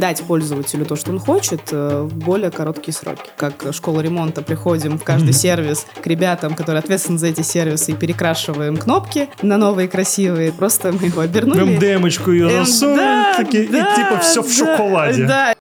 дать 0.00 0.22
пользователю 0.22 0.84
то, 0.84 0.96
что 0.96 1.12
он 1.12 1.20
хочет, 1.20 1.60
э, 1.70 2.02
в 2.02 2.14
более 2.14 2.50
короткие 2.50 2.92
сроки. 2.92 3.22
Как 3.36 3.66
школа 3.72 4.00
ремонта, 4.00 4.42
приходим 4.42 4.98
в 4.98 5.04
каждый 5.04 5.32
сервис 5.32 5.86
к 6.02 6.06
ребятам, 6.06 6.54
которые 6.54 6.80
ответственны 6.80 7.18
за 7.18 7.28
эти 7.28 7.42
сервисы, 7.42 7.92
и 7.92 7.94
перекрашиваем 7.94 8.76
кнопки 8.76 9.28
на 9.42 9.58
новые 9.58 9.86
красивые. 9.86 10.52
Просто 10.52 10.90
мы 10.92 11.06
его 11.06 11.20
обернули. 11.20 11.58
Прям 11.58 11.78
демочку 11.78 12.32
ее 12.32 12.50
засунули, 12.50 12.96
да, 12.96 13.34
такие, 13.36 13.68
да, 13.68 13.92
и 13.92 13.96
типа 13.96 14.18
все 14.20 14.42
в 14.42 14.48
да, 14.48 14.52
шоколаде. 14.54 15.26
Да, 15.26 15.54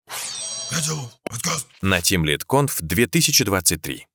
на 1.82 2.00
TeamLead.conf 2.00 2.72
2023. 2.82 4.06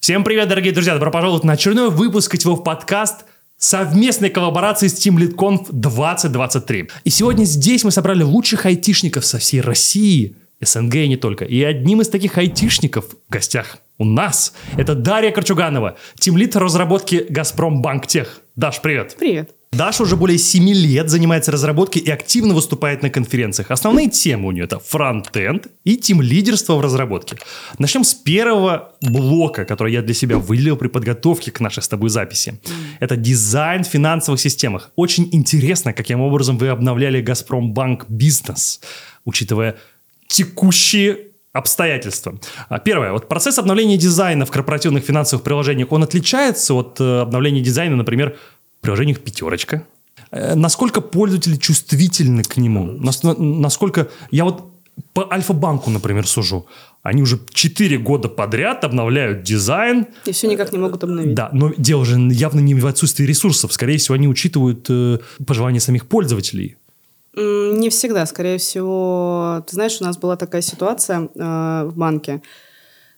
Всем 0.00 0.24
привет, 0.24 0.48
дорогие 0.48 0.72
друзья! 0.72 0.94
Добро 0.94 1.10
пожаловать 1.10 1.44
на 1.44 1.54
очередной 1.54 1.90
выпуск 1.90 2.30
Котелов 2.30 2.62
подкаст 2.62 3.24
совместной 3.58 4.30
коллаборации 4.30 4.86
с 4.86 4.94
Team 4.94 5.16
Lead 5.18 5.34
Conf 5.34 5.66
2023. 5.70 6.88
И 7.04 7.10
сегодня 7.10 7.44
здесь 7.44 7.84
мы 7.84 7.90
собрали 7.90 8.22
лучших 8.22 8.64
айтишников 8.64 9.26
со 9.26 9.38
всей 9.38 9.60
России, 9.60 10.36
СНГ 10.60 10.94
и 10.94 11.08
не 11.08 11.16
только. 11.16 11.44
И 11.44 11.62
одним 11.62 12.00
из 12.00 12.08
таких 12.08 12.38
айтишников 12.38 13.06
в 13.06 13.30
гостях 13.30 13.78
у 13.98 14.04
нас 14.04 14.54
это 14.76 14.94
Дарья 14.94 15.32
Корчуганова, 15.32 15.96
тимлит 16.18 16.56
разработки 16.56 17.26
«Газпром 17.28 17.82
Банк 17.82 18.06
Тех». 18.06 18.40
Даш, 18.56 18.80
привет! 18.80 19.16
привет. 19.18 19.57
Даша 19.72 20.02
уже 20.02 20.16
более 20.16 20.38
7 20.38 20.68
лет 20.70 21.10
занимается 21.10 21.52
разработкой 21.52 22.00
и 22.00 22.10
активно 22.10 22.54
выступает 22.54 23.02
на 23.02 23.10
конференциях. 23.10 23.70
Основные 23.70 24.08
темы 24.08 24.48
у 24.48 24.50
нее 24.50 24.64
это 24.64 24.78
фронтенд 24.78 25.68
и 25.84 25.96
тим-лидерство 25.96 26.74
в 26.74 26.80
разработке. 26.80 27.36
Начнем 27.78 28.02
с 28.02 28.14
первого 28.14 28.94
блока, 29.02 29.66
который 29.66 29.92
я 29.92 30.00
для 30.00 30.14
себя 30.14 30.38
выделил 30.38 30.76
при 30.76 30.88
подготовке 30.88 31.50
к 31.50 31.60
нашей 31.60 31.82
с 31.82 31.88
тобой 31.88 32.08
записи. 32.08 32.58
Это 32.98 33.16
дизайн 33.16 33.84
в 33.84 33.88
финансовых 33.88 34.40
системах. 34.40 34.90
Очень 34.96 35.28
интересно, 35.32 35.92
каким 35.92 36.20
образом 36.22 36.56
вы 36.56 36.68
обновляли 36.68 37.20
«Газпромбанк 37.20 38.06
Бизнес», 38.08 38.80
учитывая 39.26 39.76
текущие 40.28 41.28
обстоятельства. 41.52 42.38
А, 42.68 42.78
Первое. 42.78 43.12
Вот 43.12 43.28
процесс 43.28 43.58
обновления 43.58 43.96
дизайна 43.96 44.46
в 44.46 44.50
корпоративных 44.50 45.04
финансовых 45.04 45.44
приложениях, 45.44 45.92
он 45.92 46.02
отличается 46.02 46.74
от 46.74 47.00
э, 47.00 47.20
обновления 47.20 47.60
дизайна, 47.60 47.96
например, 47.96 48.36
приложениях 48.80 49.20
«Пятерочка». 49.20 49.84
Э, 50.30 50.54
Насколько 50.54 51.00
пользователи 51.00 51.56
чувствительны 51.56 52.42
к 52.42 52.56
нему? 52.56 52.84
Нас- 52.84 53.22
на- 53.22 53.34
Насколько... 53.38 54.08
Я 54.30 54.44
вот 54.44 54.64
по 55.12 55.32
Альфа-банку, 55.32 55.90
например, 55.90 56.26
сужу. 56.26 56.66
Они 57.02 57.22
уже 57.22 57.38
4 57.52 57.98
года 57.98 58.28
подряд 58.28 58.84
обновляют 58.84 59.42
дизайн. 59.44 60.06
И 60.26 60.32
все 60.32 60.48
никак 60.48 60.72
не 60.72 60.78
могут 60.78 61.04
обновить. 61.04 61.34
Да, 61.34 61.50
но 61.52 61.72
дело 61.78 62.04
же 62.04 62.18
явно 62.32 62.60
не 62.60 62.74
в 62.74 62.84
отсутствии 62.86 63.24
ресурсов. 63.24 63.72
Скорее 63.72 63.98
всего, 63.98 64.16
они 64.16 64.26
учитывают 64.28 64.86
э, 64.90 65.18
пожелания 65.46 65.80
самих 65.80 66.06
пользователей. 66.06 66.76
Не 67.34 67.88
всегда, 67.90 68.26
скорее 68.26 68.58
всего. 68.58 69.62
Ты 69.68 69.74
знаешь, 69.74 69.98
у 70.00 70.04
нас 70.04 70.18
была 70.18 70.36
такая 70.36 70.62
ситуация 70.62 71.28
э, 71.32 71.84
в 71.86 71.92
банке, 71.96 72.42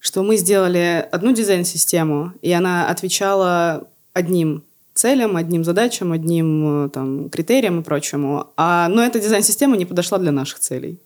что 0.00 0.22
мы 0.22 0.36
сделали 0.36 1.06
одну 1.11 1.33
дизайн-систему, 1.33 2.33
и 2.42 2.53
она 2.53 2.91
отвечала 2.91 3.88
одним 4.12 4.64
целям, 5.01 5.37
одним 5.37 5.65
задачам, 5.65 6.12
одним 6.12 6.84
э, 6.84 6.89
там, 6.91 7.31
критериям 7.31 7.81
и 7.81 7.83
прочему. 7.83 8.45
А, 8.56 8.89
но 8.89 9.03
эта 9.03 9.19
дизайн-система 9.19 9.77
не 9.77 9.87
подошла 9.87 10.19
для 10.19 10.33
наших 10.33 10.59
целей. 10.59 10.98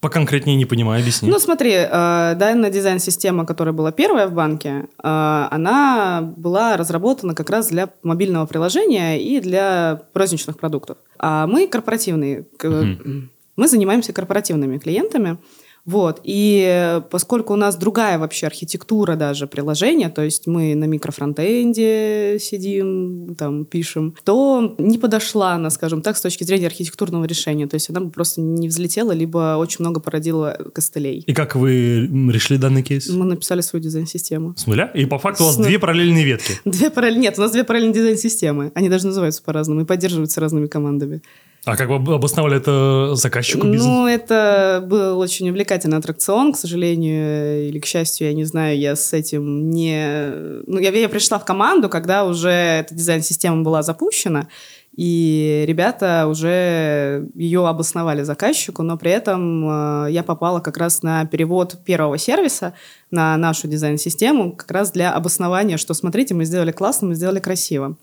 Поконкретнее 0.00 0.56
не 0.56 0.66
понимаю, 0.66 1.00
объясни. 1.00 1.30
Ну, 1.30 1.38
смотри, 1.38 1.72
э, 1.72 2.34
данная 2.36 2.70
дизайн-система, 2.70 3.46
которая 3.46 3.72
была 3.74 3.92
первая 3.92 4.26
в 4.26 4.32
банке, 4.32 4.68
э, 5.02 5.48
она 5.50 6.20
была 6.36 6.76
разработана 6.76 7.34
как 7.34 7.50
раз 7.50 7.68
для 7.68 7.88
мобильного 8.02 8.46
приложения 8.46 9.18
и 9.20 9.40
для 9.40 10.02
розничных 10.14 10.58
продуктов. 10.58 10.96
А 11.18 11.46
мы 11.46 11.66
корпоративные, 11.66 12.44
Мгм. 12.62 13.30
мы 13.56 13.68
занимаемся 13.68 14.12
корпоративными 14.12 14.78
клиентами. 14.78 15.36
Вот. 15.84 16.20
И 16.24 17.00
поскольку 17.10 17.52
у 17.52 17.56
нас 17.56 17.76
другая 17.76 18.18
вообще 18.18 18.46
архитектура 18.46 19.16
даже 19.16 19.46
приложения, 19.46 20.08
то 20.08 20.22
есть 20.22 20.46
мы 20.46 20.74
на 20.74 20.84
микрофронтенде 20.84 22.38
сидим, 22.40 23.34
там 23.36 23.64
пишем, 23.66 24.14
то 24.24 24.74
не 24.78 24.98
подошла 24.98 25.52
она, 25.52 25.70
скажем 25.70 26.00
так, 26.00 26.16
с 26.16 26.22
точки 26.22 26.44
зрения 26.44 26.66
архитектурного 26.66 27.24
решения. 27.24 27.66
То 27.66 27.74
есть 27.74 27.90
она 27.90 28.00
бы 28.00 28.10
просто 28.10 28.40
не 28.40 28.68
взлетела, 28.68 29.12
либо 29.12 29.56
очень 29.58 29.78
много 29.80 30.00
породила 30.00 30.56
костылей. 30.72 31.22
И 31.26 31.34
как 31.34 31.54
вы 31.54 32.08
решили 32.30 32.58
данный 32.58 32.82
кейс? 32.82 33.08
Мы 33.10 33.26
написали 33.26 33.60
свою 33.60 33.82
дизайн-систему. 33.82 34.54
С 34.56 34.66
нуля? 34.66 34.86
И 34.94 35.04
по 35.04 35.18
факту 35.18 35.44
у 35.44 35.46
вас 35.46 35.56
С 35.56 35.58
две 35.58 35.78
параллельные 35.78 36.24
ветки. 36.24 36.54
Две 36.64 36.90
параллельные... 36.90 37.24
Нет, 37.24 37.38
у 37.38 37.42
нас 37.42 37.52
две 37.52 37.64
параллельные 37.64 37.94
дизайн-системы. 37.94 38.72
Они 38.74 38.88
даже 38.88 39.06
называются 39.06 39.42
по-разному 39.42 39.82
и 39.82 39.84
поддерживаются 39.84 40.40
разными 40.40 40.66
командами. 40.66 41.20
А 41.64 41.76
как 41.76 41.88
вы 41.88 41.96
об- 41.96 42.10
обосновали 42.10 42.58
это 42.58 43.14
заказчику 43.14 43.66
бизнеса? 43.66 43.88
Ну, 43.88 44.06
это 44.06 44.84
был 44.86 45.18
очень 45.18 45.48
увлекательный 45.48 45.96
аттракцион, 45.96 46.52
к 46.52 46.58
сожалению, 46.58 47.68
или 47.68 47.78
к 47.78 47.86
счастью, 47.86 48.26
я 48.28 48.34
не 48.34 48.44
знаю, 48.44 48.78
я 48.78 48.96
с 48.96 49.12
этим 49.14 49.70
не... 49.70 50.30
Ну, 50.66 50.78
я, 50.78 50.90
я 50.90 51.08
пришла 51.08 51.38
в 51.38 51.44
команду, 51.44 51.88
когда 51.88 52.26
уже 52.26 52.50
эта 52.50 52.94
дизайн-система 52.94 53.62
была 53.62 53.82
запущена, 53.82 54.48
и 54.96 55.64
ребята 55.66 56.26
уже 56.28 57.28
ее 57.34 57.66
обосновали 57.66 58.22
заказчику, 58.22 58.82
но 58.82 58.96
при 58.96 59.10
этом 59.10 60.06
э, 60.06 60.12
я 60.12 60.22
попала 60.22 60.60
как 60.60 60.76
раз 60.76 61.02
на 61.02 61.24
перевод 61.24 61.76
первого 61.84 62.16
сервиса 62.16 62.74
на 63.10 63.36
нашу 63.36 63.66
дизайн-систему, 63.66 64.52
как 64.52 64.70
раз 64.70 64.92
для 64.92 65.12
обоснования, 65.12 65.78
что, 65.78 65.94
смотрите, 65.94 66.34
мы 66.34 66.44
сделали 66.44 66.70
классно, 66.70 67.08
мы 67.08 67.14
сделали 67.16 67.40
красиво. 67.40 67.96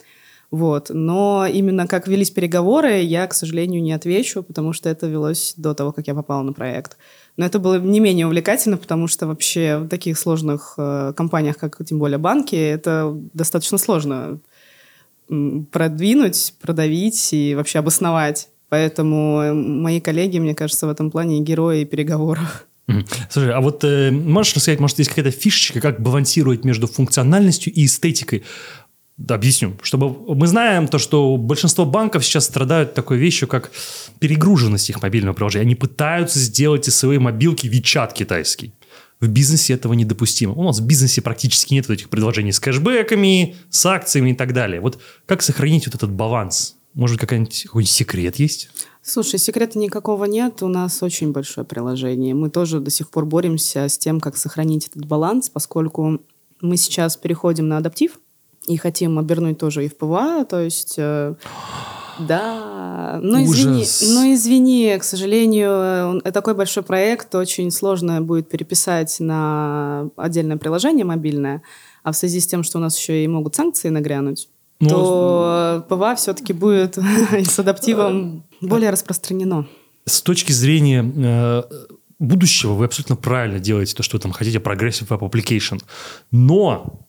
Вот. 0.51 0.87
Но 0.89 1.47
именно 1.51 1.87
как 1.87 2.09
велись 2.09 2.29
переговоры, 2.29 2.99
я, 2.99 3.25
к 3.25 3.33
сожалению, 3.33 3.81
не 3.81 3.93
отвечу, 3.93 4.43
потому 4.43 4.73
что 4.73 4.89
это 4.89 5.07
велось 5.07 5.53
до 5.55 5.73
того, 5.73 5.93
как 5.93 6.07
я 6.07 6.13
попала 6.13 6.43
на 6.43 6.51
проект. 6.51 6.97
Но 7.37 7.45
это 7.45 7.57
было 7.57 7.79
не 7.79 8.01
менее 8.01 8.27
увлекательно, 8.27 8.75
потому 8.75 9.07
что 9.07 9.27
вообще 9.27 9.77
в 9.77 9.87
таких 9.87 10.19
сложных 10.19 10.73
э, 10.77 11.13
компаниях, 11.15 11.57
как 11.57 11.77
тем 11.85 11.99
более 11.99 12.17
банки, 12.17 12.55
это 12.55 13.17
достаточно 13.33 13.77
сложно 13.77 14.39
продвинуть, 15.71 16.53
продавить 16.61 17.31
и 17.31 17.55
вообще 17.55 17.79
обосновать. 17.79 18.49
Поэтому 18.67 19.41
э, 19.41 19.53
мои 19.53 20.01
коллеги, 20.01 20.37
мне 20.39 20.53
кажется, 20.53 20.85
в 20.85 20.89
этом 20.89 21.11
плане 21.11 21.39
герои 21.39 21.85
переговоров. 21.85 22.67
Слушай, 23.29 23.53
а 23.53 23.61
вот 23.61 23.83
э, 23.83 24.11
можешь 24.11 24.55
рассказать, 24.55 24.79
может, 24.79 24.99
есть 24.99 25.09
какая-то 25.09 25.31
фишечка, 25.31 25.79
как 25.79 26.01
балансировать 26.01 26.65
между 26.65 26.87
функциональностью 26.87 27.71
и 27.73 27.85
эстетикой? 27.85 28.43
Объясню. 29.29 29.77
Чтобы 29.81 30.35
мы 30.35 30.47
знаем 30.47 30.87
то, 30.87 30.97
что 30.97 31.37
большинство 31.37 31.85
банков 31.85 32.25
сейчас 32.25 32.45
страдают 32.45 32.93
такой 32.93 33.17
вещью, 33.17 33.47
как 33.47 33.71
перегруженность 34.19 34.89
их 34.89 35.01
мобильного 35.01 35.33
приложения. 35.33 35.65
Они 35.65 35.75
пытаются 35.75 36.39
сделать 36.39 36.87
из 36.87 36.95
своей 36.95 37.19
мобилки 37.19 37.67
Вичат 37.67 38.13
китайский. 38.13 38.73
В 39.19 39.27
бизнесе 39.27 39.73
этого 39.73 39.93
недопустимо. 39.93 40.53
У 40.53 40.63
нас 40.63 40.79
в 40.79 40.85
бизнесе 40.85 41.21
практически 41.21 41.73
нет 41.73 41.87
вот 41.87 41.95
этих 41.95 42.09
предложений 42.09 42.53
с 42.53 42.59
кэшбэками, 42.59 43.55
с 43.69 43.85
акциями 43.85 44.31
и 44.31 44.33
так 44.33 44.53
далее. 44.53 44.81
Вот 44.81 44.99
как 45.25 45.41
сохранить 45.41 45.85
вот 45.85 45.95
этот 45.95 46.11
баланс? 46.11 46.75
Может, 46.93 47.19
какой-нибудь, 47.19 47.63
какой-нибудь 47.63 47.91
секрет 47.91 48.37
есть? 48.37 48.69
Слушай, 49.03 49.39
секрета 49.39 49.79
никакого 49.79 50.25
нет. 50.25 50.61
У 50.63 50.67
нас 50.67 51.01
очень 51.03 51.31
большое 51.31 51.65
приложение. 51.65 52.33
Мы 52.33 52.49
тоже 52.49 52.79
до 52.79 52.91
сих 52.91 53.09
пор 53.09 53.25
боремся 53.25 53.87
с 53.87 53.97
тем, 53.97 54.19
как 54.19 54.37
сохранить 54.37 54.87
этот 54.87 55.05
баланс, 55.05 55.49
поскольку 55.49 56.21
мы 56.59 56.77
сейчас 56.77 57.15
переходим 57.15 57.67
на 57.67 57.77
адаптив 57.77 58.19
и 58.67 58.77
хотим 58.77 59.17
обернуть 59.19 59.57
тоже 59.57 59.85
и 59.85 59.89
в 59.89 59.97
PWA, 59.97 60.45
то 60.45 60.59
есть... 60.59 60.95
э, 60.97 61.35
Да, 62.19 63.19
ну 63.21 63.43
извини, 63.43 63.81
Ужас. 63.81 64.03
ну 64.13 64.33
извини, 64.33 64.97
к 64.99 65.03
сожалению, 65.03 66.19
это 66.19 66.31
такой 66.31 66.53
большой 66.53 66.83
проект, 66.83 67.33
очень 67.35 67.71
сложно 67.71 68.21
будет 68.21 68.49
переписать 68.49 69.19
на 69.19 70.09
отдельное 70.17 70.57
приложение 70.57 71.05
мобильное, 71.05 71.61
а 72.03 72.11
в 72.11 72.15
связи 72.17 72.39
с 72.39 72.47
тем, 72.47 72.63
что 72.63 72.77
у 72.77 72.81
нас 72.81 72.97
еще 72.99 73.23
и 73.23 73.27
могут 73.27 73.55
санкции 73.55 73.89
нагрянуть, 73.89 74.49
Ну, 74.79 74.89
то 74.89 75.85
PWA 75.89 76.15
все-таки 76.15 76.53
будет 76.53 76.97
с 77.31 77.59
адаптивом 77.59 78.43
более 78.61 78.91
распространено. 78.91 79.65
с 80.05 80.21
точки 80.21 80.51
зрения 80.51 81.03
э, 81.15 81.63
будущего 82.19 82.73
вы 82.73 82.85
абсолютно 82.85 83.15
правильно 83.15 83.59
делаете 83.59 83.95
то, 83.95 84.03
что 84.03 84.17
вы 84.17 84.21
там 84.21 84.31
хотите, 84.31 84.59
Progressive 84.59 85.07
Web 85.07 85.21
Application. 85.31 85.81
Но 86.31 87.07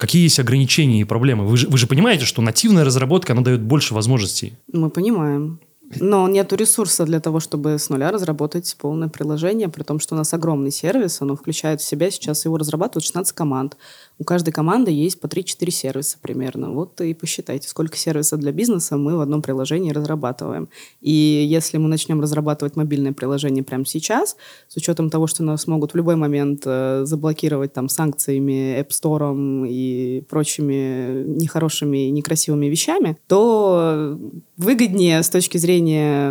какие 0.00 0.22
есть 0.22 0.40
ограничения 0.40 1.00
и 1.02 1.04
проблемы? 1.04 1.46
Вы 1.46 1.56
же, 1.56 1.68
вы 1.68 1.78
же 1.78 1.86
понимаете, 1.86 2.24
что 2.24 2.42
нативная 2.42 2.84
разработка, 2.84 3.34
она 3.34 3.42
дает 3.42 3.60
больше 3.60 3.94
возможностей. 3.94 4.54
Мы 4.72 4.90
понимаем. 4.90 5.60
Но 5.98 6.28
нету 6.28 6.54
ресурса 6.56 7.04
для 7.04 7.20
того, 7.20 7.40
чтобы 7.40 7.78
с 7.78 7.88
нуля 7.90 8.12
разработать 8.12 8.76
полное 8.78 9.08
приложение, 9.08 9.68
при 9.68 9.82
том, 9.82 9.98
что 9.98 10.14
у 10.14 10.18
нас 10.18 10.32
огромный 10.32 10.70
сервис, 10.70 11.20
оно 11.20 11.34
включает 11.34 11.80
в 11.80 11.84
себя 11.84 12.10
сейчас, 12.10 12.44
его 12.44 12.56
разрабатывают 12.56 13.04
16 13.04 13.34
команд. 13.34 13.76
У 14.20 14.24
каждой 14.24 14.52
команды 14.52 14.90
есть 14.90 15.18
по 15.18 15.26
3-4 15.26 15.70
сервиса 15.70 16.18
примерно. 16.20 16.70
Вот 16.70 17.00
и 17.00 17.14
посчитайте, 17.14 17.66
сколько 17.66 17.96
сервисов 17.96 18.38
для 18.38 18.52
бизнеса 18.52 18.98
мы 18.98 19.16
в 19.16 19.20
одном 19.20 19.40
приложении 19.40 19.92
разрабатываем. 19.92 20.68
И 21.00 21.10
если 21.10 21.78
мы 21.78 21.88
начнем 21.88 22.20
разрабатывать 22.20 22.76
мобильное 22.76 23.14
приложение 23.14 23.64
прямо 23.64 23.86
сейчас, 23.86 24.36
с 24.68 24.76
учетом 24.76 25.08
того, 25.08 25.26
что 25.26 25.42
нас 25.42 25.66
могут 25.66 25.92
в 25.92 25.96
любой 25.96 26.16
момент 26.16 26.64
э, 26.66 27.04
заблокировать 27.06 27.72
там 27.72 27.88
санкциями, 27.88 28.78
App 28.78 28.90
Store 28.90 29.66
и 29.66 30.22
прочими 30.28 31.24
нехорошими 31.24 32.08
и 32.08 32.10
некрасивыми 32.10 32.66
вещами, 32.66 33.16
то 33.26 34.18
выгоднее 34.58 35.22
с 35.22 35.30
точки 35.30 35.56
зрения 35.56 36.30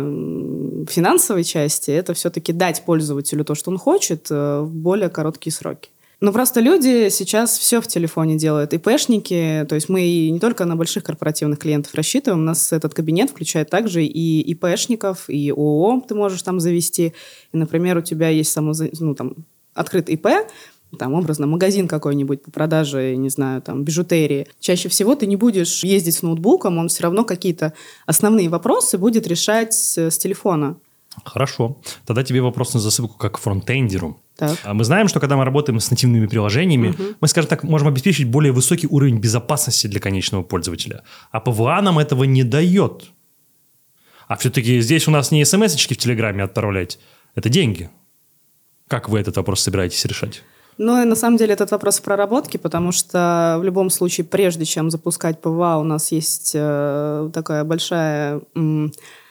финансовой 0.86 1.42
части 1.42 1.90
это 1.90 2.14
все-таки 2.14 2.52
дать 2.52 2.84
пользователю 2.84 3.44
то, 3.44 3.56
что 3.56 3.72
он 3.72 3.78
хочет, 3.78 4.28
э, 4.30 4.60
в 4.60 4.70
более 4.72 5.08
короткие 5.08 5.52
сроки. 5.52 5.90
Но 6.20 6.32
просто 6.34 6.60
люди 6.60 7.08
сейчас 7.08 7.56
все 7.58 7.80
в 7.80 7.86
телефоне 7.86 8.36
делают. 8.36 8.74
ИПшники, 8.74 9.64
то 9.66 9.74
есть 9.74 9.88
мы 9.88 10.28
не 10.28 10.38
только 10.38 10.66
на 10.66 10.76
больших 10.76 11.02
корпоративных 11.02 11.58
клиентов 11.58 11.94
рассчитываем, 11.94 12.42
у 12.42 12.44
нас 12.44 12.72
этот 12.72 12.92
кабинет 12.92 13.30
включает 13.30 13.70
также 13.70 14.04
и 14.04 14.40
ИПшников, 14.52 15.30
и 15.30 15.50
ООО 15.50 16.02
ты 16.06 16.14
можешь 16.14 16.42
там 16.42 16.60
завести. 16.60 17.14
И, 17.52 17.56
например, 17.56 17.96
у 17.96 18.02
тебя 18.02 18.28
есть 18.28 18.52
само, 18.52 18.74
ну, 19.00 19.14
там, 19.14 19.34
открыт 19.72 20.10
ИП, 20.10 20.26
там, 20.98 21.14
образно, 21.14 21.46
магазин 21.46 21.88
какой-нибудь 21.88 22.42
по 22.42 22.50
продаже, 22.50 23.16
не 23.16 23.30
знаю, 23.30 23.62
там, 23.62 23.84
бижутерии, 23.84 24.46
чаще 24.58 24.90
всего 24.90 25.14
ты 25.14 25.26
не 25.26 25.36
будешь 25.36 25.84
ездить 25.84 26.16
с 26.16 26.22
ноутбуком, 26.22 26.76
он 26.76 26.88
все 26.88 27.04
равно 27.04 27.24
какие-то 27.24 27.72
основные 28.04 28.50
вопросы 28.50 28.98
будет 28.98 29.26
решать 29.26 29.72
с 29.72 30.18
телефона. 30.18 30.76
Хорошо. 31.24 31.80
Тогда 32.06 32.22
тебе 32.22 32.40
вопрос 32.40 32.74
на 32.74 32.80
засыпку 32.80 33.16
как 33.16 33.38
фронтендеру. 33.38 34.20
Так. 34.36 34.58
А 34.64 34.74
мы 34.74 34.84
знаем, 34.84 35.08
что 35.08 35.20
когда 35.20 35.36
мы 35.36 35.44
работаем 35.44 35.80
с 35.80 35.90
нативными 35.90 36.26
приложениями, 36.26 36.88
угу. 36.88 37.02
мы, 37.20 37.28
скажем 37.28 37.48
так, 37.48 37.62
можем 37.64 37.88
обеспечить 37.88 38.28
более 38.28 38.52
высокий 38.52 38.86
уровень 38.86 39.18
безопасности 39.18 39.86
для 39.86 40.00
конечного 40.00 40.42
пользователя. 40.42 41.02
А 41.30 41.40
PWA 41.40 41.82
нам 41.82 41.98
этого 41.98 42.24
не 42.24 42.44
дает. 42.44 43.10
А 44.28 44.36
все-таки 44.36 44.80
здесь 44.80 45.08
у 45.08 45.10
нас 45.10 45.30
не 45.32 45.44
смс-очки 45.44 45.94
в 45.94 45.98
Телеграме 45.98 46.44
отправлять, 46.44 46.98
это 47.34 47.48
деньги. 47.48 47.90
Как 48.88 49.08
вы 49.08 49.18
этот 49.18 49.36
вопрос 49.36 49.60
собираетесь 49.60 50.04
решать? 50.04 50.42
Ну, 50.78 51.02
и 51.02 51.04
на 51.04 51.14
самом 51.14 51.36
деле 51.36 51.52
этот 51.52 51.70
вопрос 51.72 51.98
в 51.98 52.02
проработке, 52.02 52.58
потому 52.58 52.90
что 52.92 53.56
в 53.60 53.64
любом 53.64 53.90
случае, 53.90 54.24
прежде 54.24 54.64
чем 54.64 54.90
запускать 54.90 55.40
PWA, 55.40 55.78
у 55.78 55.84
нас 55.84 56.10
есть 56.10 56.52
э, 56.54 57.30
такая 57.34 57.64
большая, 57.64 58.40
э, 58.54 58.88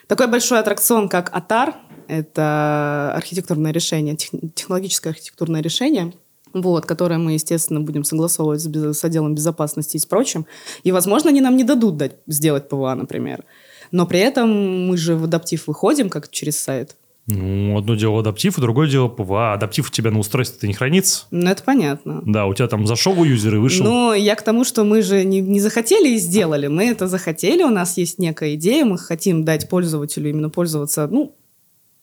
такой 0.10 0.28
большой 0.28 0.60
аттракцион, 0.60 1.08
как 1.08 1.30
Атар. 1.34 1.76
Это 2.08 3.14
архитектурное 3.16 3.72
решение, 3.72 4.16
тех, 4.16 4.32
технологическое 4.56 5.14
архитектурное 5.14 5.62
решение, 5.62 6.12
вот, 6.54 6.88
которое 6.88 7.20
мы, 7.20 7.34
естественно, 7.34 7.80
будем 7.80 8.04
согласовывать 8.04 8.62
с, 8.62 8.94
с 8.94 9.04
отделом 9.06 9.36
безопасности 9.36 9.96
и 9.96 10.00
с 10.00 10.08
прочим. 10.08 10.48
И, 10.84 10.92
возможно, 10.92 11.30
они 11.30 11.40
нам 11.40 11.56
не 11.56 11.64
дадут 11.64 11.98
дать, 11.98 12.14
сделать 12.26 12.68
PWA, 12.68 12.96
например. 12.96 13.46
Но 13.92 14.08
при 14.08 14.20
этом 14.20 14.88
мы 14.88 14.98
же 14.98 15.16
в 15.16 15.26
адаптив 15.26 15.68
выходим, 15.68 16.10
как 16.10 16.32
через 16.32 16.58
сайт. 16.58 16.96
Ну, 17.30 17.78
одно 17.78 17.96
дело 17.96 18.20
адаптив, 18.20 18.58
а 18.58 18.62
другое 18.62 18.90
дело 18.90 19.08
PWA. 19.08 19.54
Адаптив 19.54 19.90
у 19.90 19.92
тебя 19.92 20.12
на 20.12 20.20
устройстве-то 20.20 20.68
не 20.68 20.74
хранится. 20.74 21.26
Ну, 21.32 21.50
это 21.50 21.64
понятно. 21.64 22.22
Да, 22.26 22.46
у 22.46 22.54
тебя 22.54 22.68
там 22.68 22.88
зашел 22.88 23.20
у 23.20 23.24
юзера 23.24 23.58
и 23.58 23.60
вышел. 23.60 23.86
Ну, 23.86 24.14
я 24.14 24.36
к 24.36 24.42
тому, 24.42 24.64
что 24.64 24.84
мы 24.84 25.02
же 25.02 25.24
не, 25.24 25.42
не 25.42 25.60
захотели 25.60 26.10
и 26.10 26.18
сделали. 26.18 26.68
Мы 26.68 26.86
это 26.90 27.08
захотели, 27.08 27.64
у 27.64 27.70
нас 27.70 27.98
есть 27.98 28.20
некая 28.20 28.56
идея, 28.56 28.86
мы 28.86 28.98
хотим 28.98 29.44
дать 29.44 29.70
пользователю 29.70 30.30
именно 30.30 30.50
пользоваться, 30.50 31.08
ну, 31.08 31.36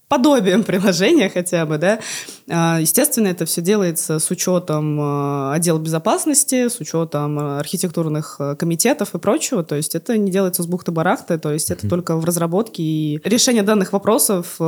подобием 0.08 0.62
приложения 0.62 1.28
хотя 1.28 1.66
бы, 1.66 1.78
да. 1.78 2.00
А, 2.48 2.78
естественно, 2.80 3.28
это 3.28 3.44
все 3.44 3.60
делается 3.60 4.18
с 4.18 4.30
учетом 4.30 4.98
а, 5.00 5.52
отдела 5.54 5.78
безопасности, 5.78 6.68
с 6.68 6.80
учетом 6.80 7.38
а, 7.38 7.58
архитектурных 7.58 8.40
комитетов 8.58 9.14
и 9.14 9.18
прочего. 9.18 9.64
То 9.64 9.74
есть 9.74 9.94
это 9.94 10.16
не 10.16 10.30
делается 10.30 10.62
с 10.62 10.66
бухты-барахты, 10.66 11.38
то 11.38 11.52
есть 11.52 11.70
это 11.70 11.86
mm-hmm. 11.86 11.90
только 11.90 12.16
в 12.16 12.24
разработке. 12.24 12.82
И 12.82 13.20
решение 13.24 13.62
данных 13.62 13.92
вопросов 13.92 14.58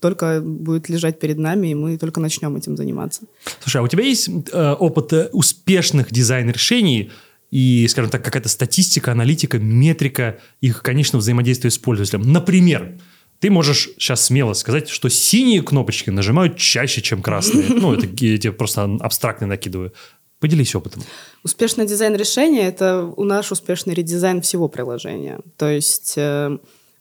только 0.00 0.40
будет 0.40 0.88
лежать 0.88 1.18
перед 1.18 1.38
нами, 1.38 1.68
и 1.68 1.74
мы 1.74 1.98
только 1.98 2.20
начнем 2.20 2.54
этим 2.56 2.76
заниматься. 2.76 3.22
Слушай, 3.60 3.78
а 3.78 3.82
у 3.82 3.88
тебя 3.88 4.04
есть 4.04 4.28
э, 4.52 4.72
опыт 4.72 5.12
э, 5.12 5.28
успешных 5.32 6.12
дизайн-решений, 6.12 7.10
и, 7.50 7.86
скажем 7.88 8.10
так, 8.10 8.22
какая-то 8.22 8.48
статистика, 8.50 9.12
аналитика, 9.12 9.58
метрика 9.58 10.38
их 10.60 10.82
конечного 10.82 11.22
взаимодействия 11.22 11.70
с 11.70 11.78
пользователем? 11.78 12.30
Например, 12.30 12.98
ты 13.40 13.50
можешь 13.50 13.90
сейчас 13.98 14.26
смело 14.26 14.52
сказать, 14.52 14.88
что 14.88 15.08
синие 15.08 15.62
кнопочки 15.62 16.10
нажимают 16.10 16.56
чаще, 16.56 17.00
чем 17.00 17.22
красные. 17.22 17.66
Ну, 17.78 17.94
это 17.94 18.06
я 18.06 18.38
тебе 18.38 18.52
просто 18.52 18.96
абстрактно 19.00 19.46
накидываю. 19.46 19.92
Поделись 20.40 20.74
опытом. 20.74 21.02
Успешный 21.42 21.86
дизайн 21.86 22.14
решения– 22.14 22.68
это 22.68 23.04
у 23.16 23.24
наш 23.24 23.50
успешный 23.50 23.94
редизайн 23.94 24.40
всего 24.40 24.68
приложения. 24.68 25.40
То 25.56 25.68
есть 25.68 26.14
э, 26.16 26.58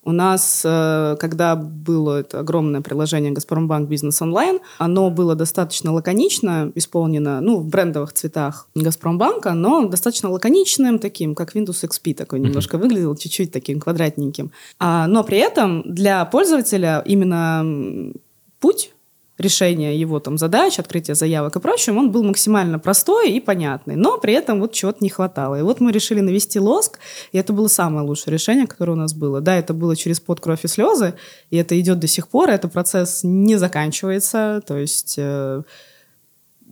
у 0.08 0.14
нас, 0.14 0.62
э, 0.64 1.18
когда 1.20 1.58
было 1.58 2.22
это 2.22 2.40
огромное 2.40 2.80
приложение 2.80 3.32
«Газпромбанк 3.32 3.90
Бизнес 3.90 4.22
Онлайн», 4.22 4.60
оно 4.78 5.10
было 5.10 5.36
достаточно 5.36 5.92
лаконично 5.92 6.72
исполнено, 6.76 7.42
ну, 7.42 7.58
в 7.58 7.68
брендовых 7.68 8.14
цветах 8.14 8.70
«Газпромбанка», 8.74 9.54
но 9.54 9.86
достаточно 9.86 10.30
лаконичным 10.30 11.00
таким, 11.00 11.36
как 11.36 11.56
Windows 11.56 11.84
XP 11.84 12.14
такой 12.14 12.40
немножко 12.40 12.78
выглядел, 12.78 13.18
чуть-чуть 13.18 13.52
таким 13.52 13.82
квадратненьким. 13.82 14.52
А, 14.80 15.08
но 15.08 15.26
при 15.26 15.40
этом 15.40 15.84
для 15.86 16.24
пользователя 16.24 17.04
именно 17.06 18.14
путь 18.62 18.94
решения 19.38 19.96
его 19.96 20.20
там 20.20 20.38
задач, 20.38 20.80
открытия 20.80 21.16
заявок 21.16 21.56
и 21.56 21.60
прочим, 21.60 21.98
он 21.98 22.12
был 22.12 22.24
максимально 22.24 22.80
простой 22.80 23.32
и 23.32 23.40
понятный. 23.40 23.96
Но 23.96 24.18
при 24.18 24.34
этом 24.34 24.60
вот 24.60 24.74
чего-то 24.74 25.00
не 25.02 25.10
хватало. 25.10 25.56
И 25.60 25.62
вот 25.62 25.80
мы 25.80 25.92
решили 25.92 26.22
навести 26.22 26.60
лоск, 26.60 27.00
и 27.32 27.38
это 27.38 27.54
было 27.54 27.68
самое 27.68 28.06
лучшее 28.06 28.34
решение, 28.34 28.68
которое 28.68 28.94
у 28.94 28.96
нас 28.96 29.14
было. 29.14 29.42
Да, 29.42 29.56
это 29.56 29.74
было 29.74 29.96
через 29.96 30.20
под 30.20 30.40
кровь 30.40 30.66
и 30.66 30.68
слезы, 30.68 31.14
и 31.52 31.58
это 31.58 31.80
идет 31.80 32.00
до 32.00 32.08
сих 32.08 32.28
пор, 32.28 32.50
этот 32.50 32.74
процесс 32.74 33.22
не 33.24 33.58
заканчивается, 33.58 34.62
то 34.66 34.78
есть 34.78 35.16
э, 35.18 35.62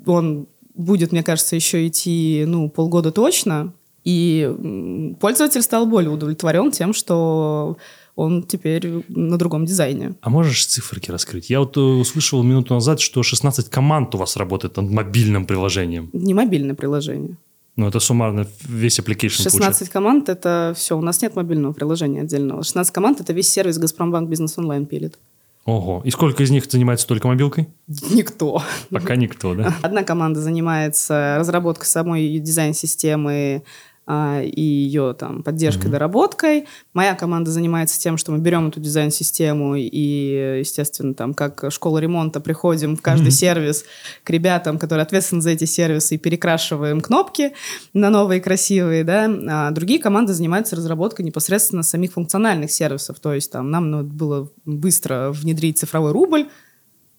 он 0.05 0.47
будет, 0.73 1.11
мне 1.11 1.23
кажется, 1.23 1.55
еще 1.55 1.87
идти, 1.87 2.43
ну, 2.47 2.69
полгода 2.69 3.11
точно, 3.11 3.73
и 4.03 5.15
пользователь 5.19 5.63
стал 5.63 5.87
более 5.87 6.11
удовлетворен 6.11 6.71
тем, 6.71 6.93
что 6.93 7.77
он 8.15 8.43
теперь 8.43 9.03
на 9.09 9.37
другом 9.37 9.65
дизайне. 9.65 10.15
А 10.21 10.29
можешь 10.29 10.65
циферки 10.65 11.11
раскрыть? 11.11 11.49
Я 11.49 11.59
вот 11.59 11.77
э, 11.77 11.79
услышал 11.79 12.41
минуту 12.43 12.73
назад, 12.73 12.99
что 12.99 13.23
16 13.23 13.69
команд 13.69 14.15
у 14.15 14.17
вас 14.17 14.37
работает 14.37 14.77
над 14.77 14.89
мобильным 14.89 15.45
приложением. 15.45 16.09
Не 16.13 16.33
мобильное 16.33 16.75
приложение. 16.75 17.37
Ну, 17.75 17.87
это 17.87 17.99
суммарно 17.99 18.47
весь 18.61 18.99
application 18.99 19.43
16 19.43 19.51
получается. 19.51 19.91
команд– 19.91 20.29
это 20.29 20.73
все. 20.77 20.97
У 20.97 21.01
нас 21.01 21.21
нет 21.21 21.35
мобильного 21.35 21.73
приложения 21.73 22.21
отдельного. 22.21 22.63
16 22.63 22.93
команд– 22.93 23.19
это 23.21 23.33
весь 23.33 23.49
сервис 23.49 23.77
«Газпромбанк 23.77 24.29
Бизнес 24.29 24.57
Онлайн» 24.57 24.85
пилит. 24.85 25.17
Ого. 25.65 26.01
И 26.05 26.11
сколько 26.11 26.43
из 26.43 26.51
них 26.51 26.65
занимается 26.69 27.07
только 27.07 27.27
мобилкой? 27.27 27.67
Никто. 28.11 28.61
Пока 28.91 29.15
никто, 29.15 29.55
да? 29.55 29.75
Одна 29.81 30.03
команда 30.03 30.39
занимается 30.39 31.35
разработкой 31.39 31.87
самой 31.87 32.39
дизайн-системы, 32.39 33.63
и 34.07 34.61
ее 34.61 35.15
там 35.17 35.43
поддержкой, 35.43 35.87
mm-hmm. 35.87 35.91
доработкой. 35.91 36.67
Моя 36.93 37.15
команда 37.15 37.51
занимается 37.51 37.99
тем, 37.99 38.17
что 38.17 38.31
мы 38.31 38.37
берем 38.37 38.67
эту 38.67 38.79
дизайн-систему 38.79 39.75
и, 39.75 40.59
естественно, 40.59 41.13
там 41.13 41.33
как 41.33 41.65
школа 41.69 41.97
ремонта 41.97 42.39
приходим 42.39 42.95
в 42.95 43.01
каждый 43.01 43.29
mm-hmm. 43.29 43.31
сервис 43.31 43.85
к 44.23 44.29
ребятам, 44.29 44.77
которые 44.77 45.03
ответственны 45.03 45.41
за 45.41 45.51
эти 45.51 45.65
сервисы, 45.65 46.15
и 46.15 46.17
перекрашиваем 46.17 47.01
кнопки 47.01 47.53
на 47.93 48.09
новые 48.09 48.41
красивые, 48.41 49.03
да. 49.03 49.25
А 49.49 49.71
другие 49.71 49.99
команды 49.99 50.33
занимаются 50.33 50.75
разработкой 50.75 51.25
непосредственно 51.25 51.83
самих 51.83 52.13
функциональных 52.13 52.71
сервисов. 52.71 53.19
То 53.19 53.33
есть 53.33 53.51
там 53.51 53.71
нам 53.71 53.89
надо 53.89 54.09
было 54.09 54.49
быстро 54.65 55.31
внедрить 55.31 55.79
цифровой 55.79 56.11
рубль, 56.11 56.47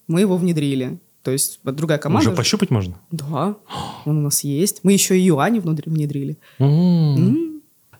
мы 0.07 0.21
его 0.21 0.37
внедрили. 0.37 1.01
То 1.27 1.33
есть 1.33 1.59
вот 1.65 1.75
другая 1.75 1.99
команда... 1.99 2.29
Уже 2.29 2.37
пощупать 2.37 2.71
можно? 2.71 3.01
Да, 3.11 3.57
он 4.05 4.19
у 4.19 4.21
нас 4.21 4.45
есть. 4.45 4.85
Мы 4.85 4.93
еще 4.93 5.19
и 5.19 5.23
юани 5.23 5.59
внедрили. 5.59 6.39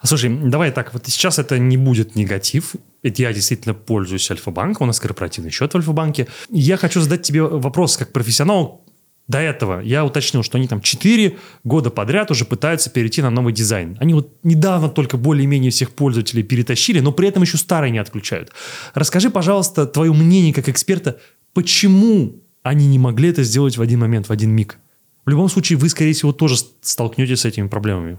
Слушай, 0.05 0.31
давай 0.45 0.71
так, 0.71 0.95
вот 0.95 1.07
сейчас 1.07 1.41
это 1.41 1.59
не 1.59 1.77
будет 1.77 2.15
негатив. 2.15 2.77
Это 3.03 3.23
я 3.23 3.33
действительно 3.33 3.75
пользуюсь 3.75 4.31
Альфа-банком, 4.31 4.85
у 4.85 4.87
нас 4.87 5.01
корпоративный 5.01 5.51
счет 5.51 5.75
в 5.75 5.77
Альфа-банке. 5.77 6.29
Я 6.51 6.77
хочу 6.77 7.01
задать 7.01 7.23
тебе 7.23 7.43
вопрос 7.43 7.97
как 7.97 8.13
профессионал. 8.13 8.85
До 9.27 9.39
этого 9.39 9.81
я 9.81 10.05
уточнил, 10.05 10.45
что 10.45 10.59
они 10.59 10.69
там 10.69 10.81
4 10.81 11.37
года 11.65 11.91
подряд 11.91 12.31
уже 12.31 12.45
пытаются 12.45 12.91
перейти 12.91 13.23
на 13.23 13.31
новый 13.31 13.53
дизайн. 13.53 13.97
Они 13.99 14.15
вот 14.15 14.37
недавно 14.45 14.89
только 14.89 15.17
более-менее 15.17 15.73
всех 15.73 15.91
пользователей 15.91 16.45
перетащили, 16.45 17.01
но 17.01 17.11
при 17.11 17.27
этом 17.27 17.43
еще 17.43 17.57
старые 17.57 17.91
не 17.91 17.99
отключают. 17.99 18.53
Расскажи, 18.95 19.31
пожалуйста, 19.31 19.85
твое 19.87 20.13
мнение 20.13 20.55
как 20.55 20.69
эксперта, 20.69 21.19
почему 21.55 22.46
они 22.67 22.89
не 22.89 22.99
могли 22.99 23.29
это 23.29 23.45
сделать 23.45 23.79
в 23.79 23.83
один 23.83 24.01
момент, 24.01 24.27
в 24.27 24.33
один 24.33 24.51
миг. 24.51 24.79
В 25.25 25.31
любом 25.31 25.49
случае, 25.49 25.79
вы, 25.79 25.89
скорее 25.89 26.13
всего, 26.13 26.33
тоже 26.33 26.57
столкнетесь 26.81 27.41
с 27.41 27.45
этими 27.45 27.69
проблемами. 27.69 28.19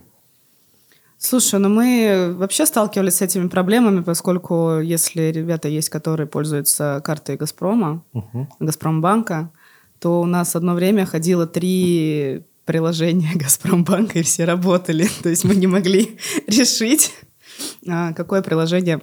Слушай, 1.17 1.59
ну 1.59 1.67
мы 1.67 2.33
вообще 2.37 2.65
сталкивались 2.65 3.15
с 3.15 3.21
этими 3.21 3.47
проблемами, 3.47 4.03
поскольку 4.03 4.79
если 4.79 5.31
ребята 5.31 5.67
есть, 5.67 5.89
которые 5.89 6.27
пользуются 6.27 7.01
картой 7.03 7.35
Газпрома, 7.35 8.03
угу. 8.13 8.47
Газпромбанка, 8.59 9.51
то 9.99 10.21
у 10.21 10.25
нас 10.25 10.55
одно 10.55 10.75
время 10.75 11.05
ходило 11.05 11.45
три 11.45 12.43
приложения 12.65 13.31
Газпромбанка, 13.35 14.19
и 14.19 14.23
все 14.23 14.45
работали. 14.45 15.09
То 15.23 15.29
есть 15.29 15.43
мы 15.43 15.55
не 15.55 15.67
могли 15.67 16.17
решить, 16.47 17.13
а, 17.87 18.13
какое 18.13 18.41
приложение 18.41 19.01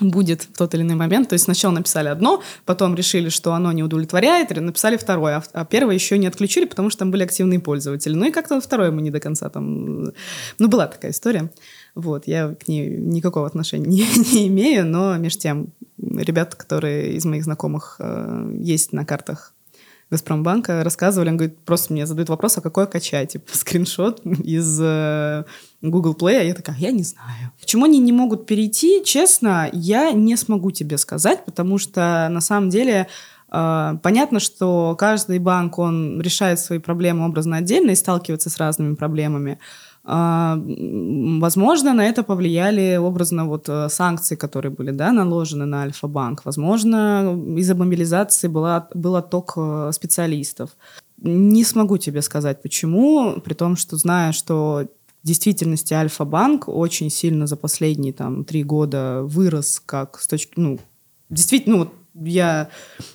будет 0.00 0.42
в 0.42 0.56
тот 0.56 0.74
или 0.74 0.82
иной 0.82 0.96
момент. 0.96 1.28
То 1.28 1.34
есть 1.34 1.44
сначала 1.44 1.72
написали 1.72 2.08
одно, 2.08 2.42
потом 2.64 2.94
решили, 2.94 3.28
что 3.28 3.52
оно 3.52 3.72
не 3.72 3.82
удовлетворяет, 3.82 4.50
написали 4.50 4.96
второе, 4.96 5.36
а, 5.36 5.44
а 5.52 5.64
первое 5.64 5.94
еще 5.94 6.18
не 6.18 6.26
отключили, 6.26 6.64
потому 6.64 6.90
что 6.90 7.00
там 7.00 7.10
были 7.10 7.24
активные 7.24 7.60
пользователи. 7.60 8.14
Ну 8.14 8.26
и 8.26 8.30
как-то 8.30 8.60
второе 8.60 8.90
мы 8.90 9.02
не 9.02 9.10
до 9.10 9.20
конца 9.20 9.48
там... 9.48 10.12
Ну, 10.58 10.68
была 10.68 10.86
такая 10.86 11.10
история. 11.10 11.50
Вот, 11.94 12.26
я 12.26 12.54
к 12.54 12.68
ней 12.68 12.88
никакого 12.88 13.46
отношения 13.46 13.86
не, 13.86 14.32
не 14.32 14.48
имею, 14.48 14.86
но 14.86 15.16
между 15.18 15.40
тем 15.40 15.72
ребята, 15.98 16.56
которые 16.56 17.14
из 17.14 17.24
моих 17.24 17.44
знакомых 17.44 17.96
э, 17.98 18.56
есть 18.58 18.92
на 18.92 19.04
картах 19.04 19.52
Газпромбанка, 20.12 20.84
рассказывали, 20.84 21.30
он 21.30 21.38
говорит, 21.38 21.58
просто 21.64 21.94
мне 21.94 22.04
задают 22.04 22.28
вопрос, 22.28 22.58
а 22.58 22.60
какое 22.60 22.84
качать? 22.84 23.32
Типа, 23.32 23.46
скриншот 23.56 24.20
из 24.26 24.78
э, 24.78 25.44
Google 25.80 26.14
Play, 26.14 26.40
а 26.40 26.42
я 26.42 26.52
такая, 26.52 26.76
я 26.76 26.90
не 26.90 27.02
знаю. 27.02 27.50
Почему 27.58 27.86
они 27.86 27.98
не 27.98 28.12
могут 28.12 28.44
перейти, 28.44 29.02
честно, 29.06 29.70
я 29.72 30.12
не 30.12 30.36
смогу 30.36 30.70
тебе 30.70 30.98
сказать, 30.98 31.46
потому 31.46 31.78
что 31.78 32.28
на 32.30 32.42
самом 32.42 32.68
деле 32.68 33.06
э, 33.50 33.94
понятно, 34.02 34.38
что 34.38 34.94
каждый 34.98 35.38
банк, 35.38 35.78
он 35.78 36.20
решает 36.20 36.60
свои 36.60 36.78
проблемы 36.78 37.24
образно 37.24 37.56
отдельно 37.56 37.92
и 37.92 37.96
сталкивается 37.96 38.50
с 38.50 38.58
разными 38.58 38.94
проблемами. 38.94 39.58
А, 40.04 40.58
возможно, 41.40 41.94
на 41.94 42.04
это 42.04 42.24
повлияли 42.24 42.96
образно 42.96 43.46
вот 43.46 43.68
э, 43.68 43.88
санкции, 43.88 44.34
которые 44.34 44.72
были 44.72 44.90
да, 44.90 45.12
наложены 45.12 45.64
на 45.64 45.82
Альфа-банк. 45.82 46.44
Возможно, 46.44 47.38
из-за 47.56 47.76
мобилизации 47.76 48.48
была, 48.48 48.88
был 48.94 49.14
отток 49.14 49.52
э, 49.56 49.90
специалистов. 49.92 50.70
Не 51.18 51.62
смогу 51.64 51.98
тебе 51.98 52.20
сказать, 52.22 52.62
почему, 52.62 53.40
при 53.44 53.54
том, 53.54 53.76
что 53.76 53.96
знаю, 53.96 54.32
что 54.32 54.88
в 55.22 55.26
действительности 55.26 55.94
Альфа-банк 55.94 56.68
очень 56.68 57.08
сильно 57.08 57.46
за 57.46 57.56
последние 57.56 58.12
там 58.12 58.44
три 58.44 58.64
года 58.64 59.22
вырос 59.22 59.80
как 59.86 60.18
с 60.18 60.26
точки, 60.26 60.54
ну, 60.56 60.80
действительно, 61.30 61.76
ну, 61.76 61.90
я 62.14 62.68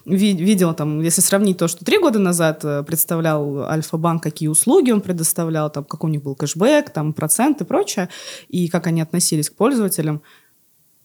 ви- 0.06 0.34
видела 0.34 0.74
там, 0.74 1.02
если 1.02 1.22
сравнить 1.22 1.58
то, 1.58 1.68
что 1.68 1.86
три 1.86 2.00
года 2.00 2.20
назад 2.20 2.66
э, 2.66 2.84
представлял 2.84 3.64
Альфа-банк, 3.64 4.24
какие 4.24 4.50
услуги 4.50 4.92
он 4.92 5.02
предоставлял, 5.02 5.70
там, 5.70 5.84
как 5.84 6.04
у 6.04 6.08
них 6.08 6.24
был 6.24 6.36
кэшбэк, 6.36 6.90
там, 6.90 7.14
процент 7.14 7.62
и 7.62 7.66
прочее, 7.66 8.10
и 8.50 8.68
как 8.68 8.88
они 8.88 9.02
относились 9.02 9.50
к 9.50 9.56
пользователям. 9.56 10.22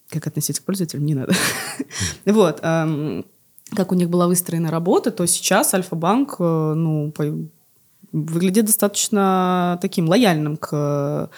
Как 0.09 0.27
относиться 0.27 0.63
к 0.63 0.65
пользователям, 0.65 1.07
не 1.07 1.15
надо. 1.15 1.35
Вот. 2.27 2.61
Как 2.61 3.91
у 3.91 3.95
них 3.95 4.11
была 4.11 4.27
выстроена 4.27 4.71
работа, 4.71 5.11
то 5.11 5.27
сейчас 5.27 5.73
Альфа-банк, 5.73 6.37
э, 6.39 6.75
ну, 6.77 7.13
выглядит 8.13 8.67
достаточно 8.67 9.79
таким 9.81 10.09
лояльным 10.09 10.57
к 10.59 11.31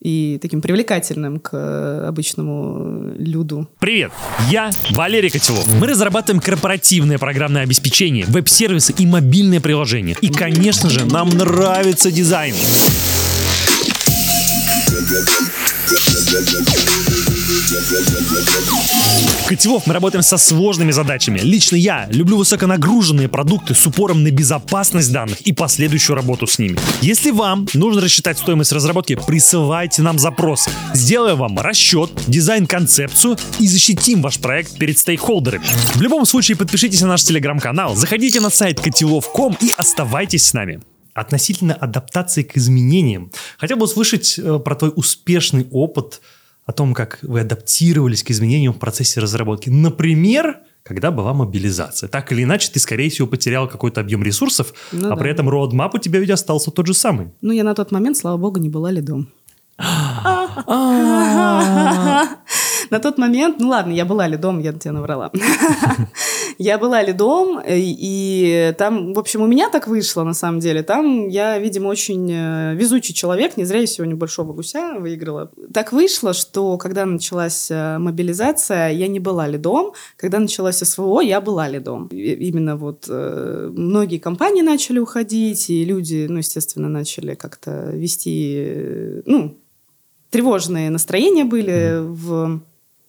и 0.00 0.38
таким 0.40 0.60
привлекательным 0.60 1.40
к 1.40 1.50
э, 1.52 2.06
обычному 2.06 3.14
люду. 3.18 3.68
Привет, 3.80 4.12
я 4.50 4.70
Валерий 4.90 5.30
Котелов. 5.30 5.66
Мы 5.80 5.88
разрабатываем 5.88 6.40
корпоративное 6.40 7.18
программное 7.18 7.62
обеспечение, 7.62 8.24
веб-сервисы 8.26 8.94
и 8.96 9.06
мобильные 9.06 9.60
приложения. 9.60 10.16
И, 10.20 10.28
конечно 10.28 10.88
же, 10.88 11.04
нам 11.04 11.30
нравится 11.30 12.10
дизайн. 12.12 12.54
Котелов 19.46 19.86
мы 19.86 19.92
работаем 19.92 20.22
со 20.22 20.38
сложными 20.38 20.90
задачами. 20.90 21.38
Лично 21.40 21.76
я 21.76 22.06
люблю 22.10 22.38
высоконагруженные 22.38 23.28
продукты 23.28 23.74
с 23.74 23.86
упором 23.86 24.22
на 24.22 24.30
безопасность 24.30 25.12
данных 25.12 25.42
и 25.42 25.52
последующую 25.52 26.16
работу 26.16 26.46
с 26.46 26.58
ними. 26.58 26.78
Если 27.02 27.30
вам 27.30 27.66
нужно 27.74 28.00
рассчитать 28.00 28.38
стоимость 28.38 28.72
разработки, 28.72 29.16
присылайте 29.26 30.00
нам 30.00 30.18
запрос. 30.18 30.66
Сделаем 30.94 31.36
вам 31.36 31.58
расчет, 31.58 32.10
дизайн-концепцию 32.26 33.36
и 33.58 33.66
защитим 33.66 34.22
ваш 34.22 34.38
проект 34.38 34.78
перед 34.78 34.98
стейкхолдерами. 34.98 35.66
В 35.94 36.00
любом 36.00 36.24
случае 36.24 36.56
подпишитесь 36.56 37.02
на 37.02 37.08
наш 37.08 37.24
телеграм-канал, 37.24 37.94
заходите 37.96 38.40
на 38.40 38.48
сайт 38.48 38.80
котелов.ком 38.80 39.58
и 39.60 39.72
оставайтесь 39.76 40.46
с 40.46 40.54
нами 40.54 40.80
относительно 41.12 41.74
адаптации 41.74 42.44
к 42.44 42.56
изменениям. 42.56 43.30
Хотел 43.58 43.76
бы 43.76 43.84
услышать 43.84 44.38
э, 44.38 44.58
про 44.58 44.74
твой 44.74 44.92
успешный 44.94 45.66
опыт 45.70 46.20
о 46.68 46.72
том, 46.72 46.92
как 46.92 47.18
вы 47.22 47.40
адаптировались 47.40 48.22
к 48.22 48.30
изменениям 48.30 48.74
в 48.74 48.78
процессе 48.78 49.20
разработки. 49.20 49.70
Например, 49.70 50.58
когда 50.82 51.10
была 51.10 51.32
мобилизация. 51.32 52.10
Так 52.10 52.30
или 52.30 52.42
иначе, 52.42 52.70
ты, 52.70 52.78
скорее 52.78 53.08
всего, 53.08 53.26
потерял 53.26 53.66
какой-то 53.68 54.02
объем 54.02 54.22
ресурсов, 54.22 54.74
ну, 54.92 55.06
а 55.06 55.10
да. 55.10 55.16
при 55.16 55.30
этом 55.30 55.48
роадмап 55.48 55.94
у 55.94 55.98
тебя 55.98 56.20
ведь 56.20 56.28
остался 56.28 56.70
тот 56.70 56.86
же 56.86 56.92
самый. 56.92 57.28
Ну, 57.40 57.52
я 57.52 57.64
на 57.64 57.74
тот 57.74 57.90
момент, 57.90 58.18
слава 58.18 58.36
богу, 58.36 58.60
не 58.60 58.68
была 58.68 58.90
лидом. 58.90 59.32
На 62.90 63.00
тот 63.00 63.18
момент, 63.18 63.60
ну 63.60 63.68
ладно, 63.68 63.92
я 63.92 64.04
была 64.04 64.26
лидом, 64.26 64.60
я 64.60 64.72
тебе 64.72 64.92
наврала. 64.92 65.30
Я 66.58 66.76
была 66.76 67.02
лидом, 67.04 67.60
и 67.64 68.74
там, 68.78 69.12
в 69.14 69.18
общем, 69.20 69.42
у 69.42 69.46
меня 69.46 69.70
так 69.70 69.86
вышло, 69.86 70.24
на 70.24 70.34
самом 70.34 70.58
деле. 70.58 70.82
Там 70.82 71.28
я, 71.28 71.56
видимо, 71.56 71.86
очень 71.86 72.28
э, 72.32 72.74
везучий 72.74 73.14
человек, 73.14 73.56
не 73.56 73.64
зря 73.64 73.80
я 73.80 73.86
сегодня 73.86 74.16
большого 74.16 74.52
гуся 74.52 74.96
выиграла. 74.98 75.52
Так 75.72 75.92
вышло, 75.92 76.32
что 76.32 76.76
когда 76.76 77.06
началась 77.06 77.70
э, 77.70 77.98
мобилизация, 77.98 78.90
я 78.90 79.06
не 79.06 79.20
была 79.20 79.46
лидом. 79.46 79.92
Когда 80.16 80.40
началась 80.40 80.78
СВО, 80.78 81.20
я 81.20 81.40
была 81.40 81.68
лидом. 81.68 82.08
Именно 82.08 82.76
вот 82.76 83.06
э, 83.08 83.70
многие 83.72 84.18
компании 84.18 84.62
начали 84.62 84.98
уходить, 84.98 85.70
и 85.70 85.84
люди, 85.84 86.26
ну, 86.28 86.38
естественно, 86.38 86.88
начали 86.88 87.34
как-то 87.34 87.90
вести, 87.92 89.22
ну, 89.26 89.56
тревожные 90.30 90.90
настроения 90.90 91.44
были 91.44 91.98
в 92.00 92.62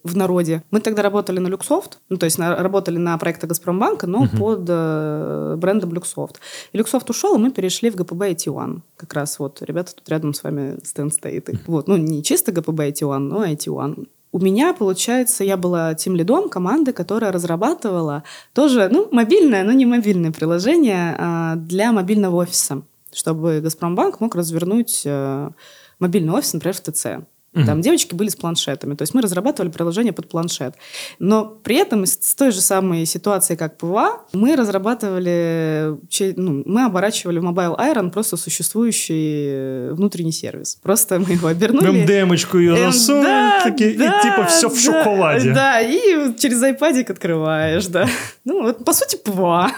в 0.03 0.15
народе. 0.15 0.63
Мы 0.72 0.79
тогда 0.79 1.01
работали 1.01 1.39
на 1.39 1.48
Luxoft, 1.48 2.00
ну, 2.10 2.18
то 2.18 2.25
есть 2.25 2.38
на, 2.38 2.56
работали 2.56 2.98
на 2.98 3.18
проекты 3.18 3.48
Газпромбанка, 3.48 4.08
но 4.08 4.24
uh-huh. 4.24 4.38
под 4.38 4.65
э, 4.70 5.56
брендом 5.58 5.94
Luxoft. 5.94 6.39
И 6.72 6.77
Luxoft 6.78 7.10
ушел, 7.10 7.36
и 7.36 7.39
мы 7.39 7.51
перешли 7.51 7.89
в 7.89 7.96
ГПБ 7.96 8.32
IT1. 8.32 8.82
Как 8.96 9.13
раз 9.13 9.39
вот 9.39 9.62
ребята 9.62 9.96
тут 9.96 10.08
рядом 10.10 10.34
с 10.34 10.44
вами 10.44 10.77
стенд 10.84 11.13
стоит. 11.13 11.50
Uh-huh. 11.50 11.60
Вот, 11.68 11.88
ну, 11.88 11.98
не 11.98 12.24
чисто 12.24 12.51
ГПБ 12.51 12.89
IT1, 12.89 13.18
но 13.18 13.46
IT1. 13.46 14.08
У 14.32 14.39
меня, 14.39 14.74
получается, 14.74 15.44
я 15.44 15.58
была 15.58 15.96
тимлидом 15.96 16.50
команды, 16.50 16.94
которая 16.94 17.32
разрабатывала 17.32 18.24
тоже, 18.53 18.88
ну, 18.91 19.08
мобильное, 19.12 19.63
но 19.63 19.72
не 19.72 19.88
мобильное 19.88 20.32
приложение 20.32 21.15
а, 21.18 21.56
для 21.56 21.91
мобильного 21.91 22.36
офиса, 22.36 22.84
чтобы 23.12 23.60
Газпромбанк 23.60 24.20
мог 24.20 24.36
развернуть 24.36 25.03
а, 25.08 25.51
мобильный 25.98 26.34
офис, 26.34 26.53
например, 26.53 26.75
в 26.75 26.82
ТЦ. 26.82 27.06
Угу. 27.53 27.65
Там 27.65 27.82
девочки 27.82 28.13
были 28.13 28.29
с 28.29 28.36
планшетами. 28.36 28.96
То 28.96 29.01
есть 29.01 29.13
мы 29.13 29.22
разрабатывали 29.22 29.72
приложение 29.72 30.13
под 30.13 30.29
планшет. 30.29 30.75
Но 31.18 31.46
при 31.46 31.77
этом 31.77 32.06
с 32.06 32.36
той 32.36 32.51
же 32.51 32.62
самой 32.62 33.06
ситуацией, 33.06 33.58
как 33.58 33.77
PWA, 33.78 34.22
мы 34.34 34.56
разрабатывали, 34.56 35.98
ну, 36.36 36.63
мы 36.65 36.86
оборачивали 36.86 37.39
в 37.39 37.46
Mobile 37.46 37.77
Iron 37.79 38.12
просто 38.12 38.38
существующий 38.38 39.48
э, 39.50 39.94
внутренний 39.94 40.32
сервис. 40.32 40.77
Просто 40.84 41.20
мы 41.20 41.34
его 41.34 41.48
обернули. 41.48 42.06
демочку 42.06 42.58
ее 42.60 42.75
эм, 42.75 42.91
засунули, 42.91 43.24
да, 43.24 43.62
такие, 43.63 43.98
да, 43.98 44.20
и 44.20 44.24
типа 44.24 44.46
все 44.46 44.70
да, 44.70 44.75
в 44.75 44.79
шоколаде. 44.79 45.53
Да, 45.53 45.82
и 45.82 46.38
через 46.38 46.62
iPad 46.62 47.12
открываешь, 47.12 47.88
да. 47.88 48.08
Ну, 48.46 48.63
вот, 48.63 48.84
по 48.84 48.94
сути, 48.94 49.15
PWA. 49.16 49.72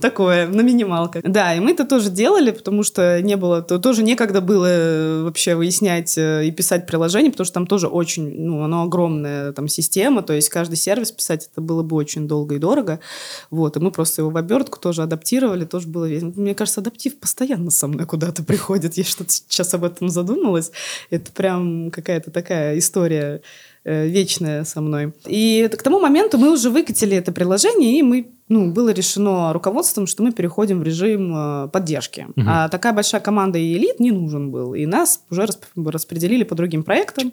Такое, 0.00 0.46
на 0.48 0.60
минималках. 0.60 1.22
Да, 1.24 1.54
и 1.54 1.60
мы 1.60 1.72
это 1.72 1.84
тоже 1.84 2.10
делали, 2.10 2.50
потому 2.50 2.82
что 2.82 3.20
не 3.22 3.36
было, 3.36 3.62
то 3.62 3.78
тоже 3.78 4.02
некогда 4.02 4.40
было 4.40 4.66
э, 4.66 5.22
вообще 5.22 5.54
выяснять 5.54 6.16
и 6.16 6.50
писать 6.56 6.86
приложение 6.86 7.32
потому 7.32 7.44
что 7.44 7.54
там 7.54 7.66
тоже 7.66 7.88
очень, 7.88 8.40
ну, 8.40 8.62
оно 8.62 8.82
огромная 8.82 9.52
там 9.52 9.68
система, 9.68 10.22
то 10.22 10.32
есть 10.32 10.48
каждый 10.48 10.76
сервис 10.76 11.12
писать 11.12 11.48
это 11.50 11.60
было 11.60 11.82
бы 11.82 11.96
очень 11.96 12.28
долго 12.28 12.56
и 12.56 12.58
дорого. 12.58 13.00
Вот, 13.50 13.76
и 13.76 13.80
мы 13.80 13.90
просто 13.90 14.22
его 14.22 14.30
в 14.30 14.36
обертку 14.36 14.78
тоже 14.78 15.02
адаптировали, 15.02 15.64
тоже 15.64 15.88
было 15.88 16.06
Мне 16.06 16.54
кажется, 16.54 16.80
адаптив 16.80 17.18
постоянно 17.18 17.70
со 17.70 17.86
мной 17.86 18.06
куда-то 18.06 18.42
приходит. 18.42 18.96
Я 18.96 19.04
что-то 19.04 19.30
сейчас 19.32 19.74
об 19.74 19.84
этом 19.84 20.08
задумалась. 20.08 20.70
Это 21.10 21.32
прям 21.32 21.90
какая-то 21.90 22.30
такая 22.30 22.78
история 22.78 23.22
э, 23.22 23.40
вечная 23.84 24.64
со 24.64 24.80
мной. 24.80 25.12
И 25.26 25.68
к 25.72 25.82
тому 25.82 26.00
моменту 26.00 26.38
мы 26.38 26.52
уже 26.52 26.70
выкатили 26.70 27.16
это 27.16 27.32
приложение, 27.32 27.98
и 27.98 28.02
мы 28.02 28.32
ну, 28.52 28.70
было 28.70 28.90
решено 28.90 29.52
руководством, 29.52 30.06
что 30.06 30.22
мы 30.22 30.32
переходим 30.32 30.80
в 30.80 30.82
режим 30.82 31.34
э, 31.34 31.68
поддержки. 31.68 32.26
Угу. 32.36 32.44
А 32.46 32.68
такая 32.68 32.92
большая 32.92 33.20
команда 33.20 33.58
и 33.58 33.76
элит 33.76 33.98
не 33.98 34.10
нужен 34.10 34.50
был. 34.50 34.74
И 34.74 34.84
нас 34.84 35.22
уже 35.30 35.48
распределили 35.74 36.44
по 36.44 36.54
другим 36.54 36.82
проектам. 36.82 37.32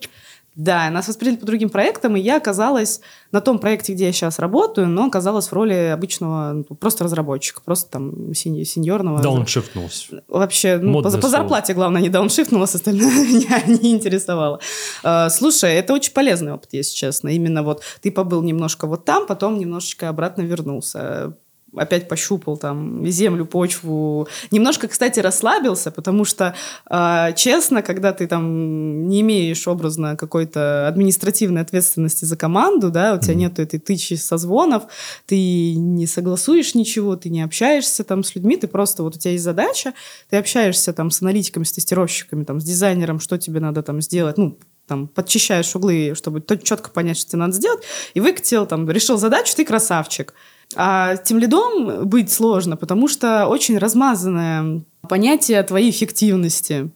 Да, 0.59 0.89
нас 0.89 1.07
распределили 1.07 1.39
по 1.39 1.45
другим 1.45 1.69
проектам, 1.69 2.17
и 2.17 2.19
я 2.19 2.35
оказалась 2.35 2.99
на 3.31 3.39
том 3.39 3.59
проекте, 3.59 3.93
где 3.93 4.07
я 4.07 4.11
сейчас 4.11 4.39
работаю, 4.39 4.87
но 4.87 5.05
оказалась 5.05 5.47
в 5.47 5.53
роли 5.53 5.73
обычного 5.73 6.65
ну, 6.69 6.75
просто 6.75 7.05
разработчика, 7.05 7.61
просто 7.63 7.89
там 7.89 8.33
сеньорного. 8.33 9.21
Дауншифтнулся. 9.21 10.21
Вообще, 10.27 10.77
ну, 10.77 11.01
по, 11.01 11.09
по 11.11 11.29
зарплате, 11.29 11.73
главное, 11.73 12.01
не 12.01 12.09
дауншифтнулась, 12.09 12.75
остальное 12.75 13.09
меня 13.25 13.63
не 13.67 13.93
интересовало. 13.93 14.59
А, 15.01 15.29
слушай, 15.29 15.73
это 15.75 15.93
очень 15.93 16.11
полезный 16.11 16.51
опыт, 16.51 16.73
если 16.73 16.93
честно. 16.93 17.29
Именно 17.29 17.63
вот 17.63 17.81
ты 18.01 18.11
побыл 18.11 18.43
немножко 18.43 18.85
вот 18.85 19.05
там, 19.05 19.27
потом 19.27 19.59
немножечко 19.59 20.09
обратно 20.09 20.41
вернулся 20.41 21.37
опять 21.75 22.07
пощупал 22.07 22.57
там 22.57 23.05
землю, 23.07 23.45
почву. 23.45 24.27
Немножко, 24.51 24.87
кстати, 24.87 25.19
расслабился, 25.19 25.91
потому 25.91 26.25
что, 26.25 26.55
э, 26.89 27.33
честно, 27.35 27.81
когда 27.81 28.13
ты 28.13 28.27
там 28.27 29.07
не 29.07 29.21
имеешь 29.21 29.67
образно 29.67 30.15
какой-то 30.15 30.87
административной 30.87 31.61
ответственности 31.61 32.25
за 32.25 32.37
команду, 32.37 32.89
да, 32.89 33.15
у 33.15 33.19
тебя 33.19 33.35
нету 33.35 33.61
этой 33.61 33.79
тысячи 33.79 34.13
созвонов, 34.15 34.83
ты 35.25 35.75
не 35.75 36.07
согласуешь 36.07 36.75
ничего, 36.75 37.15
ты 37.15 37.29
не 37.29 37.41
общаешься 37.41 38.03
там 38.03 38.23
с 38.23 38.35
людьми, 38.35 38.57
ты 38.57 38.67
просто, 38.67 39.03
вот 39.03 39.15
у 39.15 39.19
тебя 39.19 39.31
есть 39.31 39.43
задача, 39.43 39.93
ты 40.29 40.37
общаешься 40.37 40.93
там 40.93 41.11
с 41.11 41.21
аналитиками, 41.21 41.63
с 41.63 41.71
тестировщиками, 41.71 42.43
там, 42.43 42.59
с 42.59 42.63
дизайнером, 42.63 43.19
что 43.19 43.37
тебе 43.37 43.59
надо 43.59 43.83
там 43.83 44.01
сделать, 44.01 44.37
ну, 44.37 44.57
там, 44.87 45.07
подчищаешь 45.07 45.75
углы, 45.75 46.13
чтобы 46.15 46.43
четко 46.63 46.89
понять, 46.89 47.17
что 47.17 47.31
тебе 47.31 47.39
надо 47.39 47.53
сделать, 47.53 47.83
и 48.15 48.19
выкатил, 48.19 48.65
там, 48.65 48.89
решил 48.89 49.17
задачу, 49.17 49.53
ты 49.55 49.63
красавчик. 49.63 50.33
А 50.75 51.15
тем 51.17 51.39
лидом 51.39 52.07
быть 52.07 52.31
сложно, 52.31 52.77
потому 52.77 53.07
что 53.07 53.47
очень 53.47 53.77
размазанное 53.77 54.83
понятие 55.07 55.61
твоей 55.63 55.89
эффективности. 55.89 56.91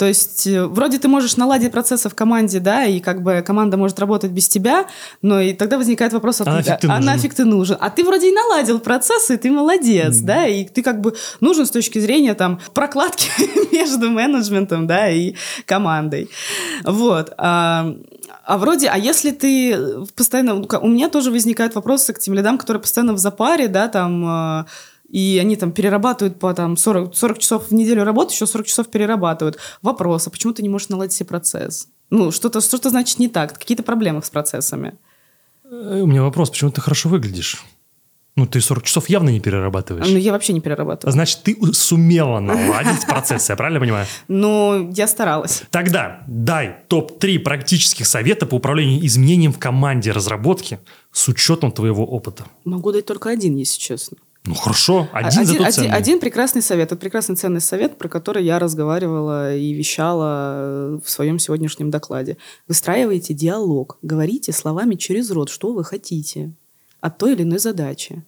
То 0.00 0.06
есть 0.06 0.46
э, 0.46 0.64
вроде 0.64 0.98
ты 0.98 1.08
можешь 1.08 1.36
наладить 1.36 1.72
процессы 1.72 2.08
в 2.08 2.14
команде, 2.14 2.58
да, 2.58 2.86
и 2.86 3.00
как 3.00 3.22
бы 3.22 3.44
команда 3.46 3.76
может 3.76 4.00
работать 4.00 4.30
без 4.30 4.48
тебя, 4.48 4.86
но 5.20 5.42
и 5.42 5.52
тогда 5.52 5.76
возникает 5.76 6.14
вопрос, 6.14 6.40
а, 6.40 6.44
а, 6.44 6.54
нафиг, 6.54 6.80
ты 6.80 6.88
а 6.88 7.00
нафиг 7.00 7.34
ты 7.34 7.44
нужен? 7.44 7.76
А 7.78 7.90
ты 7.90 8.02
вроде 8.02 8.30
и 8.30 8.32
наладил 8.32 8.80
процессы, 8.80 9.34
и 9.34 9.36
ты 9.36 9.50
молодец, 9.50 10.16
mm. 10.16 10.24
да, 10.24 10.46
и 10.46 10.64
ты 10.64 10.82
как 10.82 11.02
бы 11.02 11.14
нужен 11.40 11.66
с 11.66 11.70
точки 11.70 11.98
зрения 11.98 12.32
там 12.32 12.60
прокладки 12.72 13.28
между 13.74 14.08
менеджментом, 14.10 14.86
да, 14.86 15.10
и 15.10 15.34
командой. 15.66 16.30
Вот. 16.84 17.34
А, 18.44 18.58
вроде, 18.58 18.88
а 18.88 18.96
если 18.96 19.30
ты 19.30 20.04
постоянно... 20.16 20.54
У 20.54 20.88
меня 20.88 21.08
тоже 21.08 21.30
возникают 21.30 21.74
вопросы 21.74 22.12
к 22.12 22.18
тем 22.18 22.34
лидам, 22.34 22.58
которые 22.58 22.80
постоянно 22.80 23.12
в 23.12 23.18
запаре, 23.18 23.68
да, 23.68 23.88
там 23.88 24.24
а, 24.26 24.66
и 25.10 25.38
они 25.40 25.56
там 25.56 25.72
перерабатывают 25.72 26.38
по 26.38 26.54
там 26.54 26.76
40, 26.76 27.14
40 27.14 27.38
часов 27.38 27.68
в 27.68 27.74
неделю 27.74 28.04
работы, 28.04 28.32
еще 28.32 28.46
40 28.46 28.66
часов 28.66 28.88
перерабатывают. 28.88 29.58
Вопрос, 29.82 30.26
а 30.26 30.30
почему 30.30 30.52
ты 30.52 30.62
не 30.62 30.68
можешь 30.68 30.88
наладить 30.88 31.12
себе 31.12 31.26
процесс? 31.26 31.88
Ну, 32.10 32.30
что-то 32.30 32.60
что 32.60 32.90
значит 32.90 33.18
не 33.18 33.28
так, 33.28 33.58
какие-то 33.58 33.82
проблемы 33.82 34.22
с 34.22 34.30
процессами. 34.30 34.96
Э, 35.64 36.00
у 36.02 36.06
меня 36.06 36.22
вопрос, 36.22 36.50
почему 36.50 36.70
ты 36.70 36.80
хорошо 36.80 37.08
выглядишь? 37.08 37.62
Ну, 38.36 38.46
ты 38.46 38.60
40 38.60 38.84
часов 38.84 39.08
явно 39.08 39.30
не 39.30 39.40
перерабатываешь. 39.40 40.08
Ну, 40.08 40.16
я 40.16 40.32
вообще 40.32 40.52
не 40.52 40.60
перерабатываю. 40.60 41.12
Значит, 41.12 41.42
ты 41.42 41.56
сумела 41.72 42.40
наладить 42.40 43.04
процесс, 43.06 43.48
я 43.48 43.56
правильно 43.56 43.80
понимаю? 43.80 44.06
Ну, 44.28 44.90
я 44.92 45.06
старалась. 45.08 45.62
Тогда 45.70 46.22
дай 46.26 46.76
топ-3 46.88 47.40
практических 47.40 48.06
совета 48.06 48.46
по 48.46 48.54
управлению 48.54 49.04
изменением 49.04 49.52
в 49.52 49.58
команде 49.58 50.12
разработки 50.12 50.78
с 51.12 51.28
учетом 51.28 51.72
твоего 51.72 52.04
опыта. 52.04 52.44
Могу 52.64 52.92
дать 52.92 53.06
только 53.06 53.30
один, 53.30 53.56
если 53.56 53.78
честно. 53.78 54.16
Ну 54.46 54.54
хорошо, 54.54 55.06
один, 55.12 55.40
один, 55.40 55.58
зато 55.58 55.64
один, 55.64 55.92
один 55.92 56.18
прекрасный 56.18 56.62
совет. 56.62 56.86
Это 56.86 56.96
прекрасный 56.96 57.36
ценный 57.36 57.60
совет, 57.60 57.98
про 57.98 58.08
который 58.08 58.42
я 58.42 58.58
разговаривала 58.58 59.54
и 59.54 59.74
вещала 59.74 60.98
в 61.04 61.10
своем 61.10 61.38
сегодняшнем 61.38 61.90
докладе. 61.90 62.38
Выстраивайте 62.66 63.34
диалог, 63.34 63.98
говорите 64.00 64.52
словами 64.52 64.94
через 64.94 65.30
рот, 65.30 65.50
что 65.50 65.74
вы 65.74 65.84
хотите 65.84 66.54
от 67.00 67.18
той 67.18 67.32
или 67.32 67.42
иной 67.42 67.58
задачи. 67.58 68.24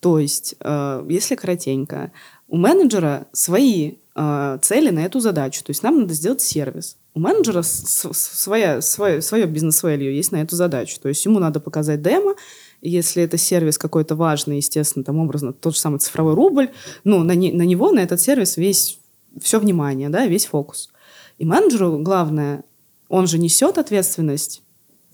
То 0.00 0.18
есть, 0.18 0.54
э, 0.60 1.06
если 1.08 1.34
коротенько, 1.34 2.12
у 2.48 2.56
менеджера 2.56 3.26
свои 3.32 3.94
э, 4.14 4.58
цели 4.62 4.90
на 4.90 5.04
эту 5.04 5.20
задачу. 5.20 5.64
То 5.64 5.70
есть 5.70 5.82
нам 5.82 6.00
надо 6.00 6.14
сделать 6.14 6.40
сервис. 6.40 6.96
У 7.14 7.20
менеджера 7.20 7.62
своя, 7.62 8.80
свое, 8.80 9.22
свое 9.22 9.46
бизнес-value 9.46 10.10
есть 10.10 10.32
на 10.32 10.42
эту 10.42 10.56
задачу. 10.56 10.98
То 11.00 11.08
есть 11.08 11.24
ему 11.24 11.38
надо 11.38 11.60
показать 11.60 12.02
демо, 12.02 12.34
если 12.82 13.22
это 13.22 13.38
сервис 13.38 13.78
какой-то 13.78 14.14
важный, 14.14 14.56
естественно, 14.56 15.04
там 15.04 15.18
образно 15.18 15.52
тот 15.52 15.74
же 15.74 15.80
самый 15.80 16.00
цифровой 16.00 16.34
рубль, 16.34 16.70
ну, 17.04 17.22
на, 17.22 17.32
не, 17.32 17.52
на 17.52 17.62
него, 17.62 17.92
на 17.92 18.00
этот 18.00 18.20
сервис 18.20 18.56
весь, 18.56 18.98
все 19.40 19.58
внимание, 19.58 20.10
да, 20.10 20.26
весь 20.26 20.46
фокус. 20.46 20.90
И 21.38 21.44
менеджеру 21.44 21.98
главное, 22.00 22.64
он 23.08 23.26
же 23.26 23.38
несет 23.38 23.78
ответственность 23.78 24.63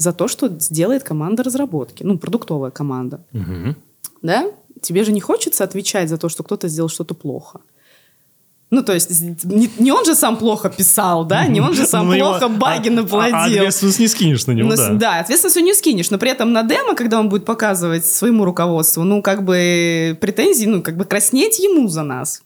за 0.00 0.14
то, 0.14 0.28
что 0.28 0.48
сделает 0.48 1.02
команда 1.02 1.42
разработки, 1.42 2.04
ну, 2.04 2.18
продуктовая 2.18 2.70
команда. 2.70 3.20
Угу. 3.34 3.76
Да? 4.22 4.46
Тебе 4.80 5.04
же 5.04 5.12
не 5.12 5.20
хочется 5.20 5.62
отвечать 5.62 6.08
за 6.08 6.16
то, 6.16 6.30
что 6.30 6.42
кто-то 6.42 6.68
сделал 6.68 6.88
что-то 6.88 7.14
плохо. 7.14 7.60
Ну, 8.70 8.82
то 8.82 8.94
есть, 8.94 9.10
не, 9.44 9.68
не 9.78 9.92
он 9.92 10.06
же 10.06 10.14
сам 10.14 10.38
плохо 10.38 10.70
писал, 10.70 11.26
да, 11.26 11.46
не 11.46 11.60
он 11.60 11.74
же 11.74 11.84
сам 11.84 12.08
ну, 12.10 12.16
плохо 12.16 12.46
его, 12.46 12.56
баги 12.56 12.88
а, 12.88 12.92
наплодил. 12.92 13.36
А, 13.36 13.44
ответственность 13.44 13.98
не 13.98 14.08
скинешь 14.08 14.46
на 14.46 14.52
него, 14.52 14.70
но, 14.70 14.76
да. 14.76 14.94
Да, 14.94 15.20
ответственность 15.20 15.56
не 15.56 15.74
скинешь, 15.74 16.10
но 16.10 16.18
при 16.18 16.30
этом 16.30 16.52
на 16.52 16.62
демо, 16.62 16.94
когда 16.94 17.20
он 17.20 17.28
будет 17.28 17.44
показывать 17.44 18.06
своему 18.06 18.46
руководству, 18.46 19.02
ну, 19.02 19.20
как 19.20 19.44
бы 19.44 20.16
претензии, 20.18 20.64
ну, 20.64 20.82
как 20.82 20.96
бы 20.96 21.04
краснеть 21.04 21.58
ему 21.58 21.88
за 21.88 22.04
нас. 22.04 22.42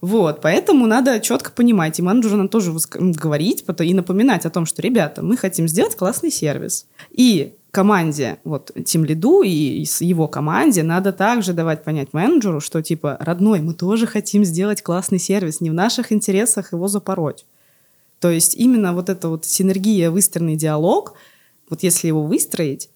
Вот, 0.00 0.40
поэтому 0.42 0.86
надо 0.86 1.20
четко 1.20 1.50
понимать, 1.50 1.98
и 1.98 2.02
менеджеру 2.02 2.36
надо 2.36 2.48
тоже 2.50 2.72
говорить 2.98 3.64
и 3.78 3.94
напоминать 3.94 4.44
о 4.44 4.50
том, 4.50 4.66
что, 4.66 4.82
ребята, 4.82 5.22
мы 5.22 5.36
хотим 5.36 5.68
сделать 5.68 5.96
классный 5.96 6.30
сервис. 6.30 6.86
И 7.10 7.54
команде, 7.70 8.38
вот, 8.44 8.70
тем 8.84 9.04
лиду 9.04 9.42
и 9.42 9.84
с 9.84 10.00
его 10.00 10.28
команде 10.28 10.82
надо 10.82 11.12
также 11.12 11.52
давать 11.52 11.84
понять 11.84 12.12
менеджеру, 12.12 12.60
что, 12.60 12.82
типа, 12.82 13.16
родной, 13.20 13.60
мы 13.60 13.74
тоже 13.74 14.06
хотим 14.06 14.44
сделать 14.44 14.82
классный 14.82 15.18
сервис, 15.18 15.60
не 15.60 15.70
в 15.70 15.74
наших 15.74 16.12
интересах 16.12 16.72
его 16.72 16.88
запороть. 16.88 17.44
То 18.18 18.30
есть 18.30 18.54
именно 18.54 18.94
вот 18.94 19.10
эта 19.10 19.28
вот 19.28 19.44
синергия, 19.44 20.10
выстроенный 20.10 20.56
диалог, 20.56 21.14
вот 21.68 21.82
если 21.82 22.06
его 22.06 22.22
выстроить, 22.22 22.88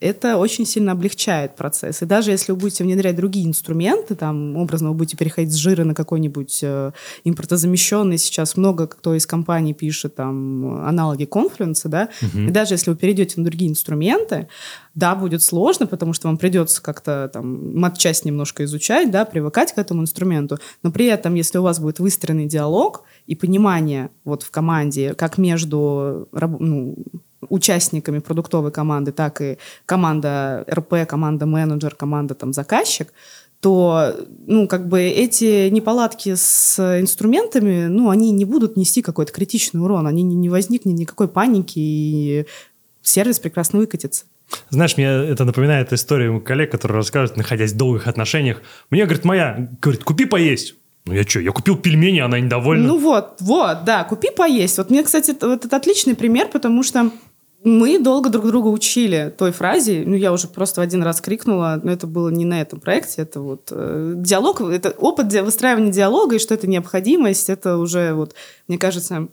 это 0.00 0.36
очень 0.36 0.64
сильно 0.64 0.92
облегчает 0.92 1.56
процесс. 1.56 2.02
И 2.02 2.06
даже 2.06 2.30
если 2.30 2.52
вы 2.52 2.58
будете 2.58 2.84
внедрять 2.84 3.16
другие 3.16 3.46
инструменты, 3.46 4.14
там, 4.14 4.56
образно, 4.56 4.90
вы 4.90 4.94
будете 4.94 5.16
переходить 5.16 5.52
с 5.52 5.56
жира 5.56 5.82
на 5.84 5.94
какой-нибудь 5.94 6.60
э, 6.62 6.92
импортозамещенный, 7.24 8.16
сейчас 8.16 8.56
много 8.56 8.86
кто 8.86 9.14
из 9.14 9.26
компаний 9.26 9.74
пишет 9.74 10.14
там 10.14 10.86
аналоги 10.86 11.24
конфлюенса, 11.24 11.88
да, 11.88 12.10
угу. 12.22 12.42
и 12.42 12.50
даже 12.50 12.74
если 12.74 12.90
вы 12.90 12.96
перейдете 12.96 13.34
на 13.38 13.44
другие 13.44 13.70
инструменты, 13.70 14.48
да, 14.94 15.14
будет 15.16 15.42
сложно, 15.42 15.86
потому 15.86 16.12
что 16.12 16.28
вам 16.28 16.38
придется 16.38 16.80
как-то 16.80 17.28
там 17.32 17.76
матчасть 17.78 18.24
немножко 18.24 18.64
изучать, 18.64 19.10
да, 19.10 19.24
привыкать 19.24 19.72
к 19.72 19.78
этому 19.78 20.02
инструменту, 20.02 20.58
но 20.82 20.92
при 20.92 21.06
этом, 21.06 21.34
если 21.34 21.58
у 21.58 21.62
вас 21.62 21.80
будет 21.80 21.98
выстроенный 21.98 22.46
диалог 22.46 23.02
и 23.26 23.34
понимание 23.34 24.10
вот 24.24 24.44
в 24.44 24.50
команде, 24.50 25.14
как 25.14 25.38
между 25.38 26.28
ну, 26.32 26.96
участниками 27.48 28.18
продуктовой 28.18 28.70
команды, 28.70 29.12
так 29.12 29.40
и 29.40 29.58
команда 29.86 30.64
РП, 30.70 31.06
команда 31.06 31.46
менеджер, 31.46 31.94
команда 31.94 32.34
там 32.34 32.52
заказчик, 32.52 33.12
то, 33.60 34.14
ну, 34.46 34.68
как 34.68 34.88
бы 34.88 35.02
эти 35.02 35.68
неполадки 35.68 36.34
с 36.34 36.78
инструментами, 37.00 37.86
ну, 37.86 38.10
они 38.10 38.30
не 38.30 38.44
будут 38.44 38.76
нести 38.76 39.02
какой-то 39.02 39.32
критичный 39.32 39.82
урон, 39.82 40.06
они 40.06 40.22
не, 40.22 40.36
не 40.36 40.48
возникнет 40.48 40.94
никакой 40.94 41.28
паники, 41.28 41.78
и 41.78 42.46
сервис 43.02 43.40
прекрасно 43.40 43.80
выкатится. 43.80 44.26
Знаешь, 44.70 44.96
мне 44.96 45.06
это 45.06 45.44
напоминает 45.44 45.92
историю 45.92 46.40
коллег, 46.40 46.70
которые 46.70 46.96
рассказывают, 46.96 47.36
находясь 47.36 47.72
в 47.72 47.76
долгих 47.76 48.06
отношениях. 48.06 48.62
Мне, 48.90 49.04
говорит, 49.04 49.24
моя, 49.24 49.68
говорит, 49.80 50.04
купи 50.04 50.24
поесть. 50.24 50.74
Ну 51.04 51.14
я 51.14 51.22
что, 51.24 51.40
я 51.40 51.52
купил 51.52 51.76
пельмени, 51.76 52.20
она 52.20 52.38
недовольна. 52.38 52.86
Ну 52.86 52.98
вот, 52.98 53.36
вот, 53.40 53.84
да, 53.84 54.04
купи 54.04 54.30
поесть. 54.30 54.76
Вот 54.78 54.90
мне, 54.90 55.02
кстати, 55.02 55.34
вот 55.40 55.64
это 55.64 55.76
отличный 55.76 56.14
пример, 56.14 56.48
потому 56.48 56.82
что 56.82 57.10
мы 57.64 57.98
долго 57.98 58.30
друг 58.30 58.46
друга 58.46 58.68
учили 58.68 59.34
той 59.36 59.52
фразе. 59.52 60.04
Ну, 60.06 60.14
я 60.14 60.32
уже 60.32 60.46
просто 60.46 60.80
один 60.80 61.02
раз 61.02 61.20
крикнула, 61.20 61.80
но 61.82 61.90
это 61.90 62.06
было 62.06 62.28
не 62.28 62.44
на 62.44 62.60
этом 62.60 62.80
проекте. 62.80 63.22
Это 63.22 63.40
вот 63.40 63.68
э, 63.70 64.12
диалог, 64.16 64.60
это 64.60 64.90
опыт 64.90 65.32
выстраивания 65.32 65.92
диалога, 65.92 66.36
и 66.36 66.38
что 66.38 66.54
это 66.54 66.68
необходимость, 66.68 67.50
это 67.50 67.78
уже 67.78 68.14
вот, 68.14 68.34
мне 68.68 68.78
кажется, 68.78 69.28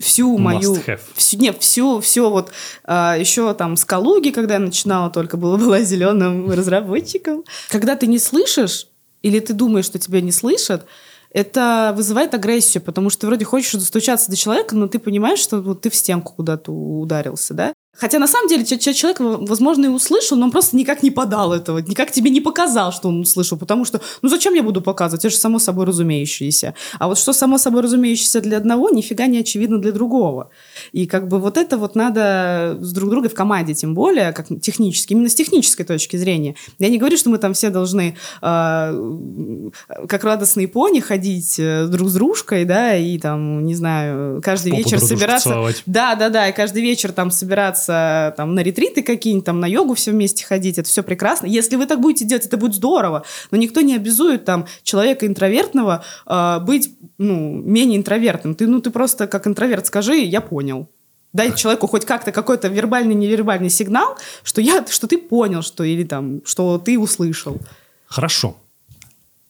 всю 0.00 0.36
мою... 0.38 0.76
Всю, 1.14 1.38
нет, 1.38 1.58
всю, 1.60 2.00
все 2.00 2.28
вот... 2.28 2.50
А, 2.84 3.16
еще 3.16 3.54
там 3.54 3.76
с 3.76 3.84
Калуги, 3.84 4.30
когда 4.30 4.54
я 4.54 4.60
начинала 4.60 5.10
только, 5.10 5.36
было, 5.36 5.56
была 5.56 5.80
зеленым 5.80 6.50
разработчиком. 6.50 7.44
Когда 7.68 7.94
ты 7.94 8.06
не 8.06 8.18
слышишь, 8.18 8.88
или 9.22 9.38
ты 9.38 9.52
думаешь, 9.52 9.84
что 9.84 9.98
тебя 9.98 10.20
не 10.20 10.32
слышат, 10.32 10.86
это 11.32 11.92
вызывает 11.96 12.34
агрессию, 12.34 12.82
потому 12.82 13.10
что 13.10 13.22
ты 13.22 13.26
вроде 13.26 13.44
хочешь 13.44 13.72
достучаться 13.72 14.30
до 14.30 14.36
человека, 14.36 14.76
но 14.76 14.88
ты 14.88 14.98
понимаешь, 14.98 15.38
что 15.38 15.60
вот 15.60 15.82
ты 15.82 15.90
в 15.90 15.94
стенку 15.94 16.34
куда-то 16.34 16.72
ударился, 16.72 17.54
да? 17.54 17.72
Хотя 17.96 18.18
на 18.18 18.26
самом 18.26 18.48
деле 18.48 18.64
человек, 18.64 19.18
возможно, 19.20 19.86
и 19.86 19.88
услышал, 19.88 20.36
но 20.36 20.46
он 20.46 20.50
просто 20.52 20.76
никак 20.76 21.02
не 21.02 21.10
подал 21.10 21.52
этого, 21.52 21.78
никак 21.78 22.10
тебе 22.10 22.30
не 22.30 22.40
показал, 22.40 22.92
что 22.92 23.08
он 23.08 23.20
услышал, 23.20 23.58
потому 23.58 23.84
что, 23.84 24.00
ну 24.22 24.28
зачем 24.28 24.54
я 24.54 24.62
буду 24.62 24.80
показывать, 24.80 25.24
это 25.24 25.34
же 25.34 25.36
само 25.36 25.58
собой 25.58 25.84
разумеющееся. 25.86 26.74
А 26.98 27.08
вот 27.08 27.18
что 27.18 27.32
само 27.32 27.58
собой 27.58 27.82
разумеющееся 27.82 28.40
для 28.40 28.56
одного, 28.56 28.88
нифига 28.90 29.26
не 29.26 29.38
очевидно 29.38 29.78
для 29.78 29.92
другого. 29.92 30.50
И 30.92 31.06
как 31.06 31.28
бы 31.28 31.38
вот 31.38 31.56
это 31.56 31.76
вот 31.76 31.94
надо 31.94 32.78
с 32.80 32.92
друг 32.92 33.10
другом 33.10 33.30
в 33.30 33.34
команде, 33.34 33.74
тем 33.74 33.94
более, 33.94 34.32
как 34.32 34.46
технически, 34.60 35.12
именно 35.12 35.28
с 35.28 35.34
технической 35.34 35.84
точки 35.84 36.16
зрения. 36.16 36.54
Я 36.78 36.88
не 36.88 36.98
говорю, 36.98 37.16
что 37.16 37.30
мы 37.30 37.38
там 37.38 37.54
все 37.54 37.70
должны 37.70 38.16
э, 38.42 39.70
как 40.08 40.24
радостные 40.24 40.68
пони 40.68 41.00
ходить 41.00 41.58
э, 41.58 41.86
друг 41.86 42.08
с 42.08 42.14
дружкой, 42.14 42.64
да, 42.64 42.96
и 42.96 43.18
там, 43.18 43.64
не 43.64 43.74
знаю, 43.74 44.40
каждый 44.42 44.70
Попу 44.70 44.82
вечер 44.82 45.00
собираться... 45.00 45.50
целовать. 45.50 45.82
Да, 45.86 46.14
да, 46.14 46.28
да, 46.28 46.48
и 46.48 46.52
каждый 46.52 46.82
вечер 46.82 47.12
там 47.12 47.30
собираться 47.30 48.34
там 48.36 48.54
на 48.54 48.62
ретриты 48.62 49.02
какие-нибудь, 49.02 49.44
там 49.44 49.60
на 49.60 49.66
йогу 49.66 49.94
все 49.94 50.10
вместе 50.10 50.44
ходить, 50.44 50.78
это 50.78 50.88
все 50.88 51.02
прекрасно. 51.02 51.46
Если 51.46 51.76
вы 51.76 51.86
так 51.86 52.00
будете 52.00 52.24
делать, 52.24 52.46
это 52.46 52.56
будет 52.56 52.74
здорово, 52.74 53.24
но 53.50 53.56
никто 53.58 53.80
не 53.80 53.96
обязует 53.96 54.44
там 54.44 54.66
человека 54.82 55.26
интровертного 55.26 56.04
э, 56.26 56.58
быть, 56.60 56.94
ну, 57.18 57.50
менее 57.50 57.98
интровертным. 57.98 58.54
Ты, 58.54 58.66
ну, 58.66 58.80
ты 58.80 58.90
просто 58.90 59.26
как 59.26 59.46
интроверт 59.46 59.86
скажи, 59.86 60.18
я 60.18 60.40
понял. 60.40 60.69
Дай 61.32 61.54
человеку 61.54 61.86
хоть 61.86 62.04
как-то 62.04 62.32
какой-то 62.32 62.68
вербальный, 62.68 63.14
невербальный 63.14 63.70
сигнал, 63.70 64.16
что, 64.42 64.60
я, 64.60 64.84
что 64.88 65.06
ты 65.06 65.18
понял, 65.18 65.62
что, 65.62 65.84
или 65.84 66.04
там, 66.04 66.40
что 66.44 66.78
ты 66.78 66.98
услышал. 66.98 67.58
Хорошо. 68.06 68.56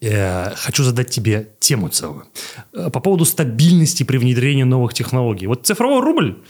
Э, 0.00 0.54
Хочу 0.56 0.84
задать 0.84 1.10
тебе 1.10 1.48
тему 1.58 1.88
целую. 1.88 2.26
Э, 2.72 2.90
По 2.90 3.00
поводу 3.00 3.24
стабильности 3.24 4.02
при 4.02 4.18
внедрении 4.18 4.64
новых 4.64 4.92
технологий. 4.92 5.46
Вот 5.46 5.66
цифровой 5.66 6.00
рубль, 6.02 6.42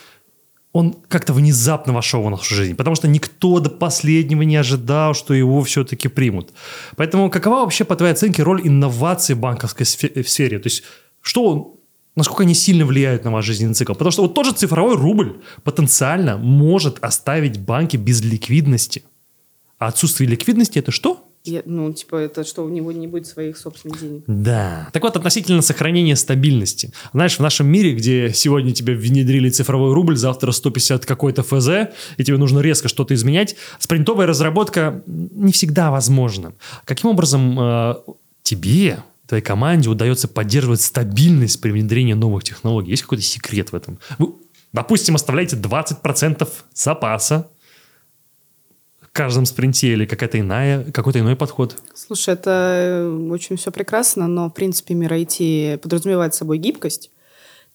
он 0.73 0.95
как-то 1.09 1.33
внезапно 1.33 1.93
вошел 1.93 2.23
в 2.23 2.31
нашу 2.31 2.55
жизнь, 2.55 2.77
потому 2.77 2.95
что 2.95 3.09
никто 3.09 3.59
до 3.59 3.71
последнего 3.71 4.43
не 4.43 4.57
ожидал, 4.57 5.15
что 5.15 5.35
его 5.35 5.63
все-таки 5.63 6.09
примут. 6.09 6.53
Поэтому 6.97 7.31
какова 7.31 7.61
вообще, 7.61 7.85
по 7.85 7.97
твоей 7.97 8.13
оценке, 8.13 8.43
роль 8.43 8.67
инноваций 8.67 9.35
в 9.35 9.41
банковской 9.41 9.85
сфере? 9.85 10.59
То 10.59 10.67
есть, 10.67 10.85
что 11.21 11.45
он, 11.45 11.80
насколько 12.17 12.43
они 12.43 12.55
сильно 12.55 12.85
влияют 12.85 13.25
на 13.25 13.31
ваш 13.31 13.45
жизненный 13.45 13.75
цикл? 13.75 13.93
Потому 13.93 14.11
что 14.11 14.23
вот 14.23 14.35
тот 14.35 14.47
же 14.47 14.53
цифровой 14.53 14.97
рубль 14.97 15.41
потенциально 15.65 16.37
может 16.37 16.99
оставить 17.03 17.59
банки 17.59 17.97
без 17.97 18.23
ликвидности. 18.23 19.05
А 19.79 19.87
отсутствие 19.87 20.29
ликвидности– 20.29 20.79
это 20.81 20.91
что? 20.91 21.27
Я- 21.43 21.63
ну, 21.65 21.91
типа, 21.91 22.17
это 22.17 22.45
что, 22.45 22.63
у 22.65 22.69
него 22.69 22.93
не 22.93 23.07
будет 23.07 23.27
своих 23.27 23.57
собственных 23.57 23.99
денег. 23.99 24.25
Да. 24.27 24.91
Так 24.93 25.03
вот, 25.03 25.17
относительно 25.17 25.63
сохранения 25.63 26.15
стабильности. 26.15 26.93
Знаешь, 27.15 27.37
в 27.39 27.41
нашем 27.41 27.67
мире, 27.67 27.95
где 27.95 28.31
сегодня 28.35 28.73
тебе 28.73 28.95
внедрили 28.95 29.49
цифровой 29.49 29.95
рубль, 29.95 30.19
завтра 30.19 30.53
150 30.53 31.07
какой-то 31.07 31.43
ФЗ, 31.43 31.95
и 32.19 32.25
тебе 32.25 32.37
нужно 32.37 32.61
резко 32.61 32.89
что-то 32.89 33.15
изменять, 33.15 33.57
спринтовая 33.79 34.27
разработка 34.27 35.03
не 35.07 35.53
всегда 35.53 35.91
возможна. 35.91 36.53
Каким 36.85 37.09
образом 37.09 37.59
э, 37.59 37.95
тебе, 38.43 39.03
твоей 39.31 39.43
команде 39.43 39.89
удается 39.89 40.29
поддерживать 40.29 40.81
стабильность 40.81 41.61
при 41.61 41.71
внедрении 41.71 42.13
новых 42.13 42.45
технологий? 42.45 42.91
Есть 42.91 43.03
какой-то 43.03 43.25
секрет 43.25 43.73
в 43.73 43.77
этом? 43.77 43.99
Вы, 44.19 44.35
допустим, 44.73 45.15
оставляете 45.15 45.57
20% 45.57 46.49
запаса 46.75 47.49
в 49.01 49.09
каждом 49.13 49.47
спринте 49.47 49.93
или 49.93 50.05
какая-то 50.05 50.39
иная, 50.39 50.85
какой-то 50.91 51.21
иной 51.21 51.37
подход? 51.37 51.77
Слушай, 51.95 52.35
это 52.35 52.51
э, 52.51 53.29
очень 53.31 53.57
все 53.57 53.71
прекрасно, 53.71 54.27
но, 54.29 54.51
в 54.51 54.55
принципе, 54.55 54.95
мир 54.95 55.13
IT 55.13 55.79
подразумевает 55.79 56.35
собой 56.35 56.59
гибкость. 56.59 57.11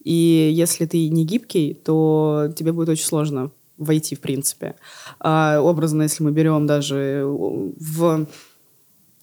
И 0.03 0.51
если 0.53 0.85
ты 0.85 1.09
не 1.09 1.25
гибкий, 1.25 1.73
то 1.73 2.53
тебе 2.55 2.73
будет 2.73 2.89
очень 2.89 3.05
сложно 3.05 3.51
войти, 3.77 4.15
в 4.15 4.19
принципе. 4.19 4.75
А, 5.19 5.59
образно, 5.61 6.03
если 6.03 6.23
мы 6.23 6.31
берем 6.31 6.67
даже 6.67 7.23
в 7.25 8.27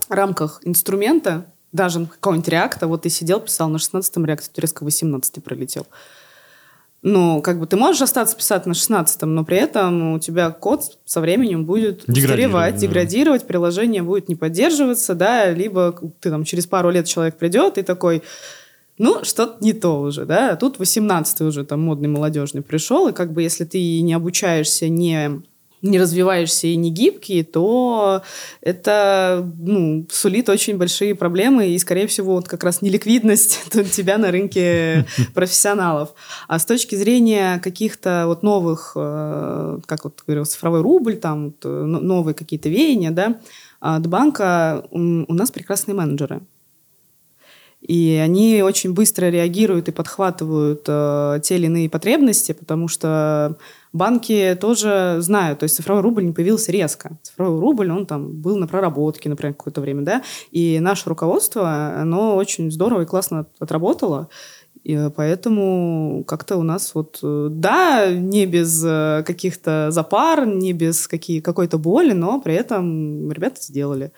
рамках 0.08 0.60
инструмента, 0.64 1.46
даже 1.72 2.06
какого-нибудь 2.06 2.48
реакта, 2.48 2.86
вот 2.86 3.02
ты 3.02 3.08
сидел, 3.08 3.40
писал 3.40 3.68
на 3.68 3.78
16-м 3.78 4.24
реакте, 4.24 4.50
ты 4.52 4.60
резко 4.60 4.84
18 4.84 5.42
пролетел. 5.42 5.86
Ну, 7.04 7.42
как 7.42 7.58
бы 7.58 7.66
ты 7.66 7.76
можешь 7.76 8.00
остаться 8.00 8.36
писать 8.36 8.64
на 8.64 8.72
16-м, 8.72 9.34
но 9.34 9.44
при 9.44 9.56
этом 9.56 10.12
у 10.12 10.18
тебя 10.20 10.50
код 10.50 10.98
со 11.04 11.20
временем 11.20 11.64
будет 11.64 12.04
Деградировать, 12.06 12.74
да. 12.74 12.80
деградировать, 12.80 13.46
приложение 13.46 14.04
будет 14.04 14.28
не 14.28 14.36
поддерживаться, 14.36 15.14
да, 15.14 15.50
либо 15.50 15.98
ты 16.20 16.30
там 16.30 16.44
через 16.44 16.66
пару 16.66 16.90
лет 16.90 17.06
человек 17.06 17.38
придет 17.38 17.76
и 17.76 17.82
такой, 17.82 18.22
ну, 18.98 19.24
что-то 19.24 19.56
не 19.64 19.72
то 19.72 20.00
уже, 20.00 20.26
да, 20.26 20.52
а 20.52 20.56
тут 20.56 20.78
18-й 20.78 21.44
уже 21.44 21.64
там 21.64 21.80
модный 21.80 22.08
молодежный 22.08 22.62
пришел, 22.62 23.08
и 23.08 23.12
как 23.12 23.32
бы 23.32 23.42
если 23.42 23.64
ты 23.64 24.00
не 24.00 24.12
обучаешься, 24.12 24.88
не 24.88 25.42
не 25.82 25.98
развиваешься 25.98 26.68
и 26.68 26.76
не 26.76 26.90
гибкий, 26.90 27.42
то 27.42 28.22
это 28.60 29.52
ну, 29.58 30.06
сулит 30.10 30.48
очень 30.48 30.78
большие 30.78 31.14
проблемы 31.14 31.68
и, 31.68 31.78
скорее 31.78 32.06
всего, 32.06 32.34
вот 32.34 32.48
как 32.48 32.62
раз 32.64 32.82
неликвидность 32.82 33.60
тебя 33.92 34.16
на 34.16 34.30
рынке 34.30 35.06
профессионалов. 35.34 36.14
А 36.48 36.58
с 36.58 36.64
точки 36.64 36.94
зрения 36.94 37.58
каких-то 37.58 38.24
вот 38.26 38.42
новых, 38.42 38.92
э, 38.94 39.78
как 39.86 40.04
вот 40.04 40.22
говорил, 40.26 40.44
цифровой 40.44 40.82
рубль, 40.82 41.16
там 41.16 41.54
э, 41.64 41.68
но- 41.68 42.00
новые 42.00 42.34
какие-то 42.34 42.68
веяния, 42.68 43.10
да, 43.10 43.40
от 43.80 44.06
банка 44.06 44.86
у 44.92 45.34
нас 45.34 45.50
прекрасные 45.50 45.96
менеджеры. 45.96 46.42
И 47.82 48.14
они 48.22 48.62
очень 48.62 48.94
быстро 48.94 49.26
реагируют 49.26 49.88
и 49.88 49.92
подхватывают 49.92 50.84
э, 50.86 51.40
те 51.42 51.56
или 51.56 51.66
иные 51.66 51.90
потребности, 51.90 52.52
потому 52.52 52.86
что 52.86 53.58
банки 53.92 54.56
тоже 54.60 55.16
знают, 55.18 55.58
то 55.58 55.64
есть 55.64 55.74
цифровой 55.74 56.02
рубль 56.02 56.24
не 56.24 56.32
появился 56.32 56.70
резко. 56.70 57.18
Цифровой 57.22 57.60
рубль, 57.60 57.90
он 57.90 58.06
там 58.06 58.40
был 58.40 58.56
на 58.56 58.68
проработке, 58.68 59.28
например, 59.28 59.54
какое-то 59.54 59.80
время, 59.80 60.02
да, 60.02 60.22
и 60.52 60.78
наше 60.78 61.08
руководство, 61.08 61.94
оно 62.00 62.36
очень 62.36 62.70
здорово 62.70 63.02
и 63.02 63.06
классно 63.06 63.46
отработало, 63.58 64.28
и 64.84 64.94
э, 64.94 65.10
поэтому 65.10 66.24
как-то 66.26 66.56
у 66.56 66.62
нас 66.62 66.94
вот, 66.94 67.18
э, 67.22 67.48
да, 67.50 68.12
не 68.12 68.46
без 68.46 68.82
э, 68.84 69.22
каких-то 69.26 69.90
запар, 69.90 70.46
не 70.46 70.72
без 70.72 71.06
какие, 71.06 71.40
какой-то 71.40 71.78
боли, 71.78 72.12
но 72.12 72.40
при 72.40 72.54
этом 72.54 73.30
ребята 73.30 73.60
сделали. 73.60 74.12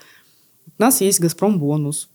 У 0.78 0.82
нас 0.82 1.00
есть 1.00 1.20
«Газпром 1.20 1.58
бонус», 1.58 2.08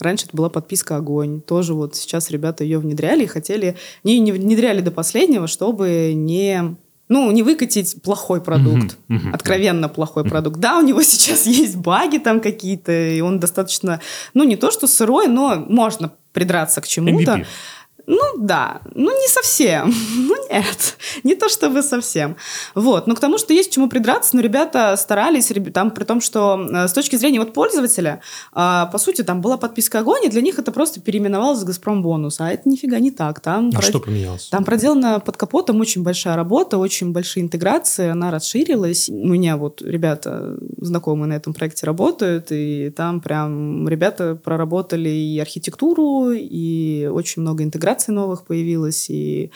Раньше 0.00 0.26
это 0.26 0.36
была 0.36 0.48
подписка 0.48 0.96
«Огонь». 0.96 1.40
Тоже 1.40 1.74
вот 1.74 1.96
сейчас 1.96 2.30
ребята 2.30 2.64
ее 2.64 2.78
внедряли 2.78 3.24
и 3.24 3.26
хотели... 3.26 3.76
Не, 4.04 4.18
не 4.18 4.32
внедряли 4.32 4.80
до 4.80 4.90
последнего, 4.90 5.46
чтобы 5.46 6.12
не... 6.14 6.76
Ну, 7.08 7.30
не 7.32 7.42
выкатить 7.42 8.00
плохой 8.02 8.40
продукт. 8.40 8.96
Мгм, 9.08 9.18
мгм. 9.24 9.34
Откровенно 9.34 9.88
плохой 9.88 10.24
продукт. 10.24 10.60
Да, 10.60 10.78
у 10.78 10.82
него 10.82 11.02
сейчас 11.02 11.46
есть 11.46 11.76
баги 11.76 12.18
там 12.18 12.40
какие-то, 12.40 12.92
и 12.92 13.20
он 13.20 13.40
достаточно... 13.40 14.00
Ну, 14.34 14.44
не 14.44 14.56
то, 14.56 14.70
что 14.70 14.86
сырой, 14.86 15.26
но 15.26 15.56
можно 15.56 16.12
придраться 16.32 16.80
к 16.80 16.86
чему-то. 16.86 17.32
MVP. 17.32 17.46
Ну 18.06 18.20
да, 18.38 18.80
ну 18.94 19.10
не 19.10 19.28
совсем. 19.28 19.92
Ну 20.30 20.36
нет, 20.50 20.96
не 21.24 21.34
то 21.34 21.48
чтобы 21.48 21.82
совсем. 21.82 22.36
Вот, 22.74 23.06
но 23.06 23.14
к 23.14 23.20
тому, 23.20 23.38
что 23.38 23.52
есть 23.52 23.72
чему 23.72 23.88
придраться, 23.88 24.36
но 24.36 24.42
ребята 24.42 24.96
старались, 24.96 25.50
там, 25.72 25.90
при 25.90 26.04
том, 26.04 26.20
что 26.20 26.60
э, 26.72 26.88
с 26.88 26.92
точки 26.92 27.16
зрения 27.16 27.38
вот 27.40 27.52
пользователя, 27.52 28.20
а, 28.52 28.86
по 28.86 28.98
сути, 28.98 29.22
там 29.22 29.40
была 29.40 29.56
подписка 29.56 30.00
«Огонь», 30.00 30.24
и 30.24 30.28
для 30.28 30.40
них 30.42 30.58
это 30.58 30.72
просто 30.72 31.00
переименовалось 31.00 31.60
в 31.62 31.64
«Газпром 31.64 32.02
бонус», 32.02 32.40
а 32.40 32.50
это 32.50 32.68
нифига 32.68 32.98
не 32.98 33.10
так. 33.10 33.40
Там 33.40 33.68
А 33.74 33.78
про- 33.78 33.82
что 33.82 34.00
поменялось? 34.00 34.48
там 34.50 34.64
проделана 34.64 35.20
под 35.20 35.36
капотом 35.36 35.80
очень 35.80 36.02
большая 36.02 36.36
работа, 36.36 36.78
очень 36.78 37.12
большие 37.12 37.42
интеграции, 37.42 38.08
она 38.10 38.30
расширилась. 38.30 39.08
У 39.08 39.12
меня 39.28 39.56
вот 39.56 39.82
ребята 39.82 40.56
знакомые 40.78 41.28
на 41.28 41.34
этом 41.34 41.54
проекте 41.54 41.86
работают, 41.86 42.48
и 42.50 42.90
там 42.96 43.20
прям 43.20 43.88
ребята 43.88 44.34
проработали 44.36 45.08
и 45.08 45.38
архитектуру, 45.38 46.30
и 46.32 47.06
очень 47.12 47.42
много 47.42 47.62
интеграций 47.64 47.89
новых 48.12 48.44
появилось, 48.44 49.10
и 49.10 49.50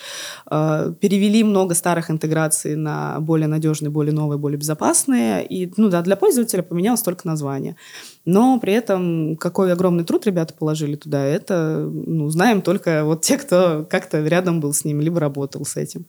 э, 0.51 0.93
перевели 1.01 1.45
много 1.45 1.75
старых 1.75 2.11
интеграций 2.11 2.77
на 2.77 3.21
более 3.21 3.49
надежные, 3.49 3.91
более 3.91 4.13
новые, 4.13 4.39
более 4.39 4.59
безопасные. 4.59 5.47
И, 5.47 5.73
ну 5.77 5.89
да, 5.89 6.03
для 6.03 6.17
пользователя 6.17 6.63
поменялось 6.63 7.03
только 7.03 7.27
название. 7.27 7.77
Но 8.25 8.59
при 8.59 8.73
этом 8.73 9.37
какой 9.37 9.73
огромный 9.73 10.05
труд 10.05 10.27
ребята 10.27 10.55
положили 10.55 10.97
туда, 10.97 11.25
это 11.25 11.89
ну, 11.93 12.29
знаем 12.31 12.63
только 12.63 13.05
вот 13.05 13.23
те, 13.23 13.37
кто 13.39 13.87
как-то 13.89 14.27
рядом 14.27 14.61
был 14.61 14.73
с 14.73 14.85
ним, 14.85 15.01
либо 15.01 15.21
работал 15.21 15.65
с 15.65 15.77
этим. 15.77 16.07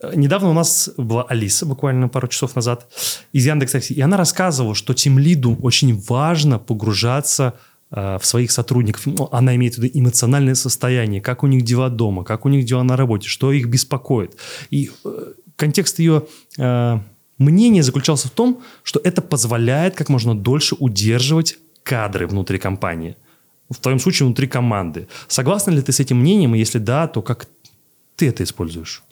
Э, 0.00 0.12
Недавно 0.14 0.50
у 0.50 0.54
нас 0.54 0.90
была 0.96 1.24
Алиса, 1.24 1.66
буквально 1.66 2.08
пару 2.08 2.28
часов 2.28 2.56
назад, 2.56 2.86
из 3.32 3.46
Яндекс.Такси, 3.46 3.94
и 3.94 4.00
она 4.00 4.16
рассказывала, 4.16 4.74
что 4.74 4.94
тем 4.94 5.18
лиду 5.18 5.56
очень 5.62 6.00
важно 6.08 6.58
погружаться 6.58 7.54
в 7.92 8.20
своих 8.22 8.50
сотрудников. 8.50 9.06
Ну, 9.06 9.28
Она 9.32 9.54
имеет 9.54 9.74
в 9.74 9.78
виду 9.78 9.98
эмоциональное 9.98 10.54
состояние, 10.54 11.20
как 11.20 11.42
у 11.42 11.46
них 11.46 11.62
дела 11.62 11.90
дома, 11.90 12.24
как 12.24 12.46
у 12.46 12.48
них 12.48 12.64
дела 12.64 12.82
на 12.82 12.96
работе, 12.96 13.28
что 13.28 13.52
их 13.52 13.66
беспокоит. 13.66 14.36
И 14.70 14.90
э, 15.04 15.32
контекст 15.56 15.98
ее 15.98 16.26
э, 16.58 16.98
мнения 17.38 17.82
заключался 17.82 18.28
в 18.28 18.30
том, 18.30 18.62
что 18.82 19.00
это 19.04 19.20
позволяет 19.20 19.94
как 19.94 20.08
можно 20.08 20.34
дольше 20.34 20.74
удерживать 20.78 21.58
кадры 21.82 22.26
внутри 22.26 22.58
компании. 22.58 23.16
В 23.68 23.76
твоем 23.76 23.98
случае 23.98 24.26
внутри 24.26 24.46
команды. 24.46 25.08
Согласна 25.28 25.70
ли 25.72 25.82
ты 25.82 25.92
с 25.92 26.00
этим 26.00 26.18
мнением? 26.18 26.54
И 26.54 26.58
если 26.58 26.78
да, 26.78 27.06
то 27.08 27.22
как 27.22 27.46
ты 28.16 28.28
это 28.28 28.42
используешь? 28.42 29.02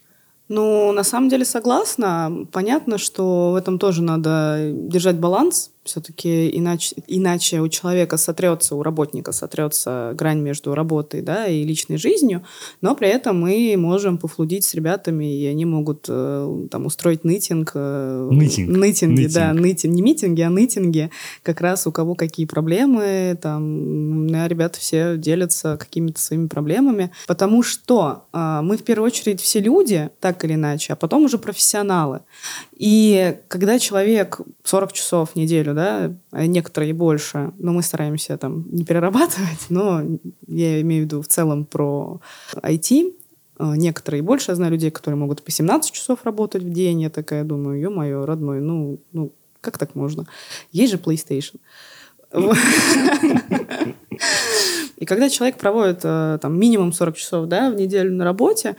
Ну, 0.48 0.92
на 0.92 1.04
самом 1.04 1.28
деле 1.28 1.44
согласна. 1.44 2.46
Понятно, 2.50 2.98
что 2.98 3.52
в 3.52 3.54
этом 3.54 3.78
тоже 3.78 4.02
надо 4.02 4.72
держать 4.74 5.16
баланс, 5.16 5.70
Все-таки 5.84 6.50
иначе, 6.58 6.94
иначе 7.06 7.60
у 7.60 7.68
человека 7.68 8.18
сотрется, 8.18 8.76
у 8.76 8.82
работника 8.82 9.32
сотрется 9.32 10.12
грань 10.14 10.40
между 10.40 10.74
работой 10.74 11.22
да, 11.22 11.46
и 11.46 11.64
личной 11.64 11.96
жизнью, 11.96 12.44
но 12.82 12.94
при 12.94 13.08
этом 13.08 13.40
мы 13.40 13.74
можем 13.78 14.18
пофлудить 14.18 14.64
с 14.64 14.74
ребятами, 14.74 15.34
и 15.34 15.46
они 15.46 15.64
могут 15.64 16.04
э, 16.08 16.66
там 16.70 16.84
устроить 16.86 17.24
нытинг. 17.24 17.72
э, 17.74 18.28
Нытинг. 18.30 18.68
Нытинги, 18.76 19.22
Нытинг. 19.22 19.32
да, 19.34 19.52
нытинг. 19.54 19.94
Не 19.94 20.02
митинги, 20.02 20.42
а 20.42 20.50
нытинги. 20.50 21.10
Как 21.42 21.60
раз 21.62 21.86
у 21.86 21.92
кого 21.92 22.14
какие 22.14 22.44
проблемы, 22.46 23.38
там, 23.40 24.28
да, 24.28 24.48
ребята 24.48 24.78
все 24.78 25.16
делятся 25.16 25.78
какими-то 25.78 26.20
своими 26.20 26.46
проблемами. 26.48 27.10
Потому 27.26 27.62
что 27.62 28.24
а, 28.32 28.60
мы 28.62 28.76
в 28.76 28.82
первую 28.82 29.06
очередь 29.06 29.40
все 29.40 29.60
люди, 29.60 30.10
так 30.20 30.44
или 30.44 30.54
иначе, 30.54 30.92
а 30.92 30.96
потом 30.96 31.24
уже 31.24 31.38
профессионалы. 31.38 32.20
И 32.80 33.36
когда 33.48 33.78
человек 33.78 34.40
40 34.64 34.92
часов 34.94 35.32
в 35.32 35.36
неделю, 35.36 35.74
да, 35.74 36.16
а 36.30 36.46
некоторые 36.46 36.94
больше, 36.94 37.52
но 37.58 37.72
мы 37.74 37.82
стараемся 37.82 38.38
там 38.38 38.64
не 38.70 38.86
перерабатывать, 38.86 39.66
но 39.68 40.00
я 40.46 40.80
имею 40.80 41.02
в 41.02 41.04
виду 41.04 41.20
в 41.20 41.28
целом 41.28 41.66
про 41.66 42.22
IT, 42.54 43.12
а, 43.58 43.76
Некоторые 43.76 44.22
больше. 44.22 44.52
Я 44.52 44.54
знаю 44.54 44.72
людей, 44.72 44.90
которые 44.90 45.18
могут 45.18 45.42
по 45.42 45.50
17 45.50 45.92
часов 45.92 46.20
работать 46.24 46.62
в 46.62 46.70
день. 46.70 47.02
Я 47.02 47.10
такая 47.10 47.44
думаю, 47.44 47.78
ё-моё, 47.78 48.24
родной, 48.24 48.62
ну, 48.62 48.98
ну, 49.12 49.34
как 49.60 49.76
так 49.76 49.94
можно? 49.94 50.24
Есть 50.72 50.92
же 50.92 50.98
PlayStation. 50.98 51.60
И 54.96 55.04
когда 55.04 55.28
человек 55.28 55.58
проводит 55.58 56.00
э, 56.04 56.38
там 56.40 56.58
минимум 56.58 56.94
40 56.94 57.16
часов 57.16 57.46
да, 57.46 57.70
в 57.70 57.74
неделю 57.74 58.12
на 58.14 58.24
работе, 58.24 58.70
э, 58.70 58.74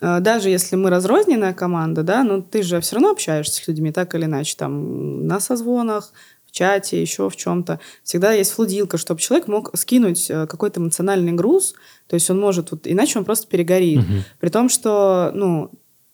даже 0.00 0.50
если 0.50 0.76
мы 0.76 0.90
разрозненная 0.90 1.54
команда, 1.54 2.02
да, 2.02 2.24
но 2.24 2.40
ты 2.40 2.62
же 2.62 2.80
все 2.80 2.96
равно 2.96 3.10
общаешься 3.10 3.62
с 3.62 3.68
людьми 3.68 3.92
так 3.92 4.14
или 4.14 4.24
иначе, 4.24 4.56
там, 4.56 5.26
на 5.26 5.40
созвонах, 5.40 6.12
в 6.46 6.52
чате, 6.52 7.00
еще 7.00 7.28
в 7.28 7.36
чем-то. 7.36 7.80
Всегда 8.02 8.32
есть 8.32 8.52
флудилка, 8.52 8.96
чтобы 8.98 9.20
человек 9.20 9.48
мог 9.48 9.76
скинуть 9.76 10.30
э, 10.30 10.46
какой-то 10.46 10.80
эмоциональный 10.80 11.32
груз, 11.32 11.74
то 12.06 12.14
есть 12.14 12.30
он 12.30 12.38
может, 12.38 12.70
вот, 12.70 12.82
иначе 12.84 13.18
он 13.18 13.24
просто 13.24 13.46
перегорит. 13.46 14.00
При 14.40 14.50
том, 14.50 14.68
что, 14.68 15.32
ну, 15.34 15.70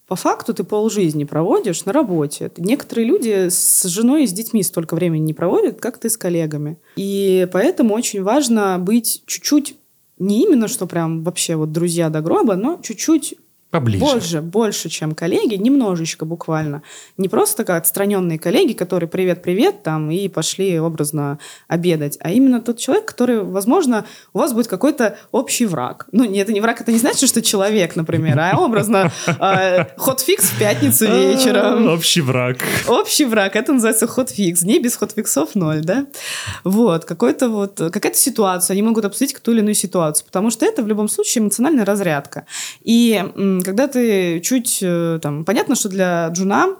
по 0.07 0.16
факту 0.16 0.53
ты 0.53 0.64
полжизни 0.64 1.23
проводишь 1.23 1.85
на 1.85 1.93
работе. 1.93 2.51
Некоторые 2.57 3.07
люди 3.07 3.49
с 3.49 3.85
женой 3.85 4.25
и 4.25 4.27
с 4.27 4.33
детьми 4.33 4.62
столько 4.64 4.97
времени 4.97 5.23
не 5.23 5.35
проводят, 5.35 5.81
как 5.81 5.99
ты 5.99 6.11
с 6.11 6.16
коллегами. 6.16 6.79
И 6.97 7.47
поэтому 7.53 7.95
очень 7.95 8.23
важно 8.23 8.79
быть 8.81 9.23
чуть-чуть, 9.27 9.77
не 10.19 10.43
именно 10.43 10.66
что 10.66 10.87
прям 10.87 11.23
вообще 11.23 11.55
вот 11.55 11.71
друзья 11.71 12.09
до 12.09 12.23
гроба, 12.23 12.57
но 12.57 12.81
чуть-чуть 12.83 13.37
Поближе. 13.71 14.05
больше, 14.05 14.41
больше, 14.41 14.89
чем 14.89 15.15
коллеги, 15.15 15.55
немножечко 15.55 16.25
буквально. 16.25 16.83
Не 17.17 17.29
просто 17.29 17.65
как 17.65 17.79
отстраненные 17.79 18.39
коллеги, 18.39 18.73
которые 18.73 19.09
привет-привет 19.09 19.83
там 19.85 20.11
и 20.11 20.29
пошли 20.29 20.81
образно 20.81 21.39
обедать, 21.69 22.19
а 22.21 22.33
именно 22.33 22.61
тот 22.61 22.79
человек, 22.79 23.05
который, 23.05 23.43
возможно, 23.43 24.05
у 24.33 24.39
вас 24.39 24.53
будет 24.53 24.67
какой-то 24.67 25.17
общий 25.31 25.67
враг. 25.67 26.07
Ну, 26.11 26.25
не, 26.25 26.41
это 26.41 26.53
не 26.53 26.61
враг, 26.61 26.81
это 26.81 26.91
не 26.91 26.99
значит, 26.99 27.29
что 27.29 27.43
человек, 27.43 27.95
например, 27.95 28.39
а 28.41 28.59
образно 28.59 29.13
хот-фикс 29.97 30.45
в 30.45 30.59
пятницу 30.59 31.07
вечером. 31.07 31.89
А, 31.89 31.95
Общий 31.95 32.23
враг. 32.23 32.59
Общий 32.89 33.25
враг, 33.25 33.55
это 33.55 33.73
называется 33.73 34.07
хот-фикс. 34.07 34.63
Не 34.63 34.81
без 34.81 34.97
хот-фиксов 34.97 35.55
ноль, 35.55 35.83
да? 35.83 36.07
Вот, 36.65 37.05
какой-то 37.05 37.49
вот, 37.49 37.77
какая-то 37.77 38.19
ситуация, 38.19 38.75
они 38.75 38.83
могут 38.83 39.05
обсудить 39.05 39.37
ту 39.41 39.53
или 39.53 39.61
иную 39.61 39.75
ситуацию, 39.75 40.27
потому 40.27 40.51
что 40.51 40.67
это 40.67 40.83
в 40.83 40.89
любом 40.89 41.09
случае 41.09 41.43
эмоциональная 41.43 41.85
разрядка. 41.85 42.47
И 42.83 43.60
когда 43.62 43.88
ты 43.88 44.40
чуть, 44.40 44.79
э, 44.83 45.18
там, 45.23 45.44
понятно, 45.44 45.75
что 45.75 45.88
для 45.88 46.29
джуна, 46.29 46.77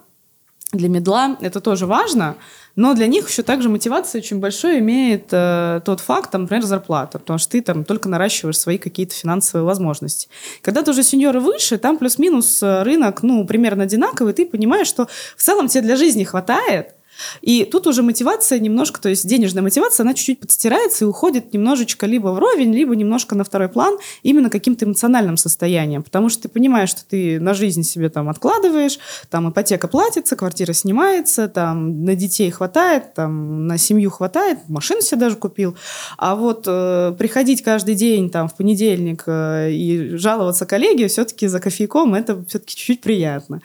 для 0.73 0.89
медла 0.89 1.37
это 1.41 1.61
тоже 1.61 1.87
важно, 1.87 2.37
но 2.77 2.95
для 2.95 3.09
них 3.09 3.29
еще 3.29 3.43
также 3.43 3.69
мотивация 3.69 4.21
очень 4.21 4.39
большой 4.39 4.79
имеет 4.79 5.29
э, 5.33 5.81
тот 5.85 6.01
факт, 6.01 6.31
там, 6.31 6.43
например, 6.43 6.65
зарплата, 6.65 7.19
потому 7.19 7.39
что 7.39 7.51
ты 7.53 7.61
там 7.61 7.85
только 7.85 8.09
наращиваешь 8.09 8.59
свои 8.59 8.79
какие-то 8.79 9.15
финансовые 9.15 9.65
возможности. 9.65 10.29
Когда 10.63 10.83
ты 10.83 10.93
уже 10.93 11.03
сеньоры 11.03 11.41
выше, 11.41 11.79
там 11.79 11.99
плюс-минус 11.99 12.63
э, 12.63 12.83
рынок, 12.85 13.23
ну, 13.23 13.45
примерно 13.45 13.85
одинаковый, 13.85 14.33
ты 14.33 14.47
понимаешь, 14.47 14.87
что 14.87 15.09
в 15.37 15.43
целом 15.43 15.67
тебе 15.67 15.83
для 15.83 15.97
жизни 15.97 16.23
хватает, 16.23 16.95
и 17.41 17.65
тут 17.65 17.87
уже 17.87 18.03
мотивация 18.03 18.59
немножко, 18.59 19.01
то 19.01 19.09
есть 19.09 19.27
денежная 19.27 19.63
мотивация, 19.63 20.05
она 20.05 20.15
чуть-чуть 20.15 20.41
подстирается 20.41 21.05
и 21.05 21.09
уходит 21.09 21.53
немножечко 21.53 22.07
либо 22.07 22.29
вровень, 22.29 22.73
либо 22.75 22.95
немножко 22.97 23.35
на 23.35 23.45
второй 23.45 23.69
план 23.69 23.99
именно 24.23 24.51
каким-то 24.51 24.85
эмоциональным 24.85 25.37
состоянием. 25.37 26.03
Потому 26.03 26.29
что 26.29 26.43
ты 26.43 26.49
понимаешь, 26.49 26.91
что 26.91 27.03
ты 27.05 27.41
на 27.41 27.55
жизнь 27.55 27.83
себе 27.83 28.09
там 28.09 28.29
откладываешь, 28.29 28.99
там 29.29 29.51
ипотека 29.51 29.89
платится, 29.89 30.37
квартира 30.37 30.73
снимается, 30.73 31.49
там 31.49 32.05
на 32.05 32.15
детей 32.15 32.51
хватает, 32.51 33.15
там 33.15 33.67
на 33.67 33.79
семью 33.79 34.11
хватает, 34.11 34.59
машину 34.69 35.01
себе 35.01 35.21
даже 35.21 35.37
купил. 35.37 35.77
А 36.17 36.35
вот 36.37 36.65
э, 36.67 37.15
приходить 37.19 37.63
каждый 37.63 37.95
день 37.95 38.31
там 38.31 38.49
в 38.49 38.57
понедельник 38.57 39.25
э, 39.27 39.73
и 39.73 40.17
жаловаться 40.17 40.67
коллеге 40.67 41.09
все-таки 41.09 41.47
за 41.47 41.61
кофейком, 41.61 42.15
это 42.15 42.45
все-таки 42.49 42.75
чуть-чуть 42.75 43.01
приятно. 43.01 43.61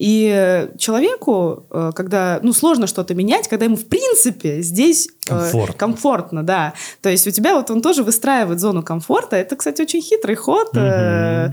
И 0.00 0.66
человеку, 0.78 1.66
э, 1.70 1.92
когда, 1.94 2.40
ну, 2.42 2.54
сложно 2.54 2.86
что-то 2.86 3.14
менять, 3.14 3.48
когда 3.48 3.66
ему, 3.66 3.76
в 3.76 3.84
принципе, 3.84 4.62
здесь 4.62 5.10
э, 5.26 5.28
Комфортно. 5.28 5.74
комфортно, 5.74 6.42
да. 6.42 6.72
То 7.02 7.10
есть 7.10 7.26
у 7.26 7.30
тебя 7.30 7.54
вот 7.54 7.70
он 7.70 7.82
тоже 7.82 8.02
выстраивает 8.02 8.60
зону 8.60 8.82
комфорта. 8.82 9.36
Это, 9.36 9.56
кстати, 9.56 9.82
очень 9.82 10.00
хитрый 10.00 10.36
ход. 10.36 10.70
Э, 10.74 11.52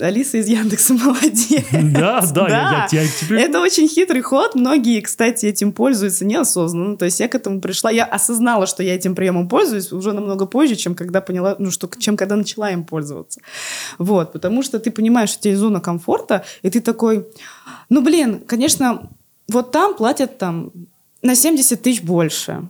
Алиса 0.00 0.38
из 0.38 0.48
Яндекса 0.48 0.94
молодец. 1.04 1.64
Да, 1.72 2.20
да, 2.34 2.48
я- 2.48 2.88
я- 2.92 3.02
я 3.02 3.08
теперь- 3.08 3.40
Это 3.40 3.60
очень 3.60 3.88
хитрый 3.88 4.22
ход. 4.22 4.54
Многие, 4.54 5.00
кстати, 5.00 5.46
этим 5.46 5.72
пользуются 5.72 6.24
неосознанно. 6.24 6.96
То 6.96 7.04
есть 7.04 7.20
я 7.20 7.28
к 7.28 7.34
этому 7.34 7.60
пришла, 7.60 7.90
я 7.90 8.04
осознала, 8.04 8.66
что 8.66 8.82
я 8.82 8.94
этим 8.94 9.14
приемом 9.14 9.48
пользуюсь 9.48 9.92
уже 9.92 10.12
намного 10.12 10.46
позже, 10.46 10.76
чем 10.76 10.94
когда 10.94 11.20
поняла, 11.20 11.56
ну, 11.58 11.70
что, 11.70 11.88
чем 11.98 12.16
когда 12.16 12.36
начала 12.36 12.70
им 12.70 12.84
пользоваться. 12.84 13.40
Вот, 13.98 14.32
потому 14.32 14.62
что 14.62 14.78
ты 14.78 14.90
понимаешь, 14.90 15.30
что 15.30 15.38
у 15.38 15.42
тебя 15.42 15.50
есть 15.52 15.60
зона 15.60 15.80
комфорта, 15.80 16.44
и 16.62 16.70
ты 16.70 16.80
такой, 16.80 17.26
ну, 17.88 18.02
блин, 18.02 18.40
конечно, 18.46 19.10
вот 19.48 19.70
там 19.72 19.94
платят 19.94 20.38
там 20.38 20.70
на 21.22 21.34
70 21.34 21.82
тысяч 21.82 22.02
больше. 22.02 22.68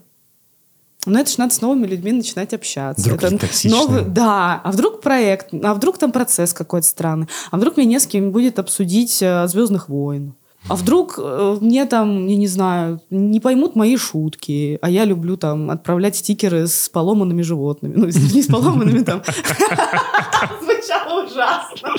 Но 1.07 1.21
это 1.21 1.31
же 1.31 1.37
надо 1.39 1.55
с 1.55 1.61
новыми 1.61 1.87
людьми 1.87 2.13
начинать 2.13 2.55
общаться. 2.55 3.03
Вдруг 3.03 3.23
это 3.23 3.47
новый- 3.71 4.05
да, 4.05 4.61
а 4.65 4.73
вдруг 4.73 5.01
проект, 5.01 5.49
а 5.63 5.75
вдруг 5.75 5.99
там 5.99 6.13
процесс 6.13 6.53
какой-то 6.53 6.87
странный, 6.87 7.29
а 7.51 7.57
вдруг 7.57 7.77
мне 7.77 7.87
не 7.87 7.99
с 8.01 8.07
кем 8.07 8.31
будет 8.33 8.59
обсудить 8.59 9.21
э, 9.23 9.47
«Звездных 9.49 9.89
войн», 9.89 10.35
а 10.69 10.77
вдруг 10.77 11.19
э, 11.19 11.59
мне 11.61 11.85
там, 11.85 12.27
я 12.27 12.37
не 12.37 12.47
знаю, 12.47 13.01
не 13.11 13.41
поймут 13.41 13.77
мои 13.77 13.97
шутки, 13.97 14.79
а 14.81 14.89
я 14.89 15.05
люблю 15.05 15.37
там 15.37 15.71
отправлять 15.71 16.17
стикеры 16.17 16.67
с 16.67 16.89
поломанными 16.89 17.43
животными. 17.43 17.95
Ну, 17.97 18.07
не 18.07 18.43
с 18.43 18.47
поломанными 18.47 19.03
там. 19.03 19.23
Звучало 20.63 21.25
ужасно. 21.25 21.91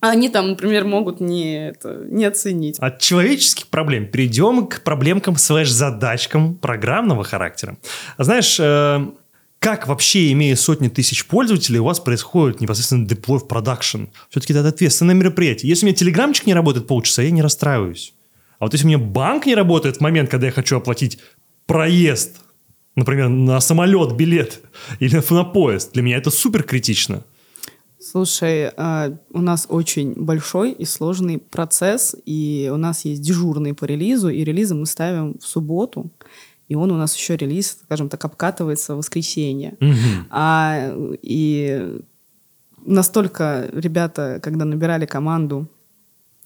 А 0.00 0.10
Они 0.10 0.28
там, 0.28 0.50
например, 0.50 0.84
могут 0.84 1.20
не, 1.20 1.68
это, 1.68 2.04
не 2.10 2.26
оценить. 2.26 2.78
От 2.78 2.98
человеческих 2.98 3.68
проблем 3.68 4.06
перейдем 4.06 4.66
к 4.66 4.82
проблемкам 4.82 5.36
слэш-задачкам 5.36 6.56
программного 6.56 7.24
характера. 7.24 7.78
Знаешь, 8.18 8.58
э, 8.60 9.06
как 9.64 9.88
вообще, 9.88 10.30
имея 10.32 10.56
сотни 10.56 10.88
тысяч 10.88 11.24
пользователей, 11.24 11.78
у 11.78 11.84
вас 11.84 11.98
происходит 11.98 12.60
непосредственно 12.60 13.06
деплой 13.06 13.38
в 13.38 13.48
продакшн? 13.48 14.08
Все-таки 14.28 14.52
это 14.52 14.68
ответственное 14.68 15.14
мероприятие. 15.14 15.70
Если 15.70 15.86
у 15.86 15.88
меня 15.88 15.96
телеграмчик 15.96 16.46
не 16.46 16.52
работает 16.52 16.86
полчаса, 16.86 17.22
я 17.22 17.30
не 17.30 17.40
расстраиваюсь. 17.40 18.12
А 18.58 18.66
вот 18.66 18.74
если 18.74 18.84
у 18.84 18.88
меня 18.88 18.98
банк 18.98 19.46
не 19.46 19.54
работает 19.54 19.96
в 19.96 20.00
момент, 20.02 20.28
когда 20.28 20.48
я 20.48 20.52
хочу 20.52 20.76
оплатить 20.76 21.18
проезд, 21.64 22.42
например, 22.94 23.30
на 23.30 23.58
самолет, 23.60 24.14
билет 24.14 24.60
или 25.00 25.18
на 25.30 25.44
поезд, 25.44 25.94
для 25.94 26.02
меня 26.02 26.18
это 26.18 26.28
супер 26.28 26.62
критично. 26.64 27.24
Слушай, 27.98 28.70
э, 28.76 29.16
у 29.30 29.40
нас 29.40 29.64
очень 29.70 30.12
большой 30.12 30.72
и 30.72 30.84
сложный 30.84 31.38
процесс, 31.38 32.14
и 32.26 32.70
у 32.70 32.76
нас 32.76 33.06
есть 33.06 33.22
дежурный 33.22 33.72
по 33.72 33.86
релизу, 33.86 34.28
и 34.28 34.44
релизы 34.44 34.74
мы 34.74 34.84
ставим 34.84 35.38
в 35.38 35.46
субботу, 35.46 36.10
и 36.68 36.74
он 36.74 36.90
у 36.90 36.96
нас 36.96 37.14
еще 37.14 37.36
релиз, 37.36 37.78
скажем 37.84 38.08
так, 38.08 38.24
обкатывается 38.24 38.94
в 38.94 38.98
воскресенье. 38.98 39.76
Мгм. 39.80 40.26
А, 40.30 40.94
и 41.22 41.98
настолько 42.84 43.68
ребята, 43.72 44.40
когда 44.42 44.64
набирали 44.64 45.06
команду, 45.06 45.68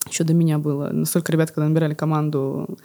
еще 0.08 0.24
до 0.24 0.34
меня 0.34 0.58
было, 0.58 0.90
настолько 0.90 1.32
ребята, 1.32 1.52
когда 1.52 1.68
набирали 1.68 1.94
команду, 1.94 2.78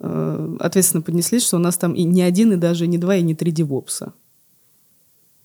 э, 0.00 0.56
ответственно 0.60 1.02
поднеслись, 1.02 1.44
что 1.44 1.56
у 1.56 1.60
нас 1.60 1.76
там 1.76 1.92
и 1.92 2.04
не 2.04 2.22
один, 2.22 2.52
и 2.52 2.56
даже 2.56 2.86
не 2.86 2.98
два, 2.98 3.16
и 3.16 3.22
не 3.22 3.34
три 3.34 3.52
девопса. 3.52 4.12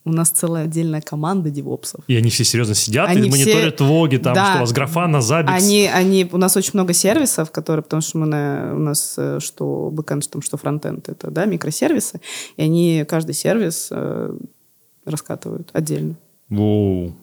У 0.03 0.11
нас 0.11 0.29
целая 0.31 0.63
отдельная 0.65 1.01
команда 1.01 1.51
девопсов. 1.51 2.03
И 2.07 2.15
они 2.15 2.29
все 2.31 2.43
серьезно 2.43 2.73
сидят 2.73 3.09
Они 3.09 3.27
и 3.27 3.31
мониторят 3.31 3.75
все- 3.75 3.83
логи, 3.83 4.17
там, 4.17 4.33
Да. 4.33 4.45
что 4.47 4.57
у 4.57 4.59
вас 4.61 4.71
графа 4.73 5.05
на 5.07 5.21
забит. 5.21 5.51
Они, 5.51 5.85
они, 5.87 6.27
у 6.31 6.37
нас 6.37 6.57
очень 6.57 6.71
много 6.73 6.93
сервисов, 6.93 7.51
которые, 7.51 7.83
потому 7.83 8.01
что 8.01 8.17
мы 8.17 8.25
на, 8.25 8.73
у 8.75 8.79
что 8.79 9.13
э, 9.17 9.39
что 9.39 9.89
бэкэнд, 9.91 10.23
что, 10.23 10.41
что 10.41 10.57
фронтенд, 10.57 11.07
это 11.07 11.29
да, 11.29 11.45
микросервисы, 11.45 12.19
и 12.57 12.63
они 12.63 13.05
каждый 13.07 13.35
сервис 13.35 13.89
э, 13.91 14.35
раскатывают 15.05 15.69
отдельно. 15.73 16.15
Воу. 16.49 17.13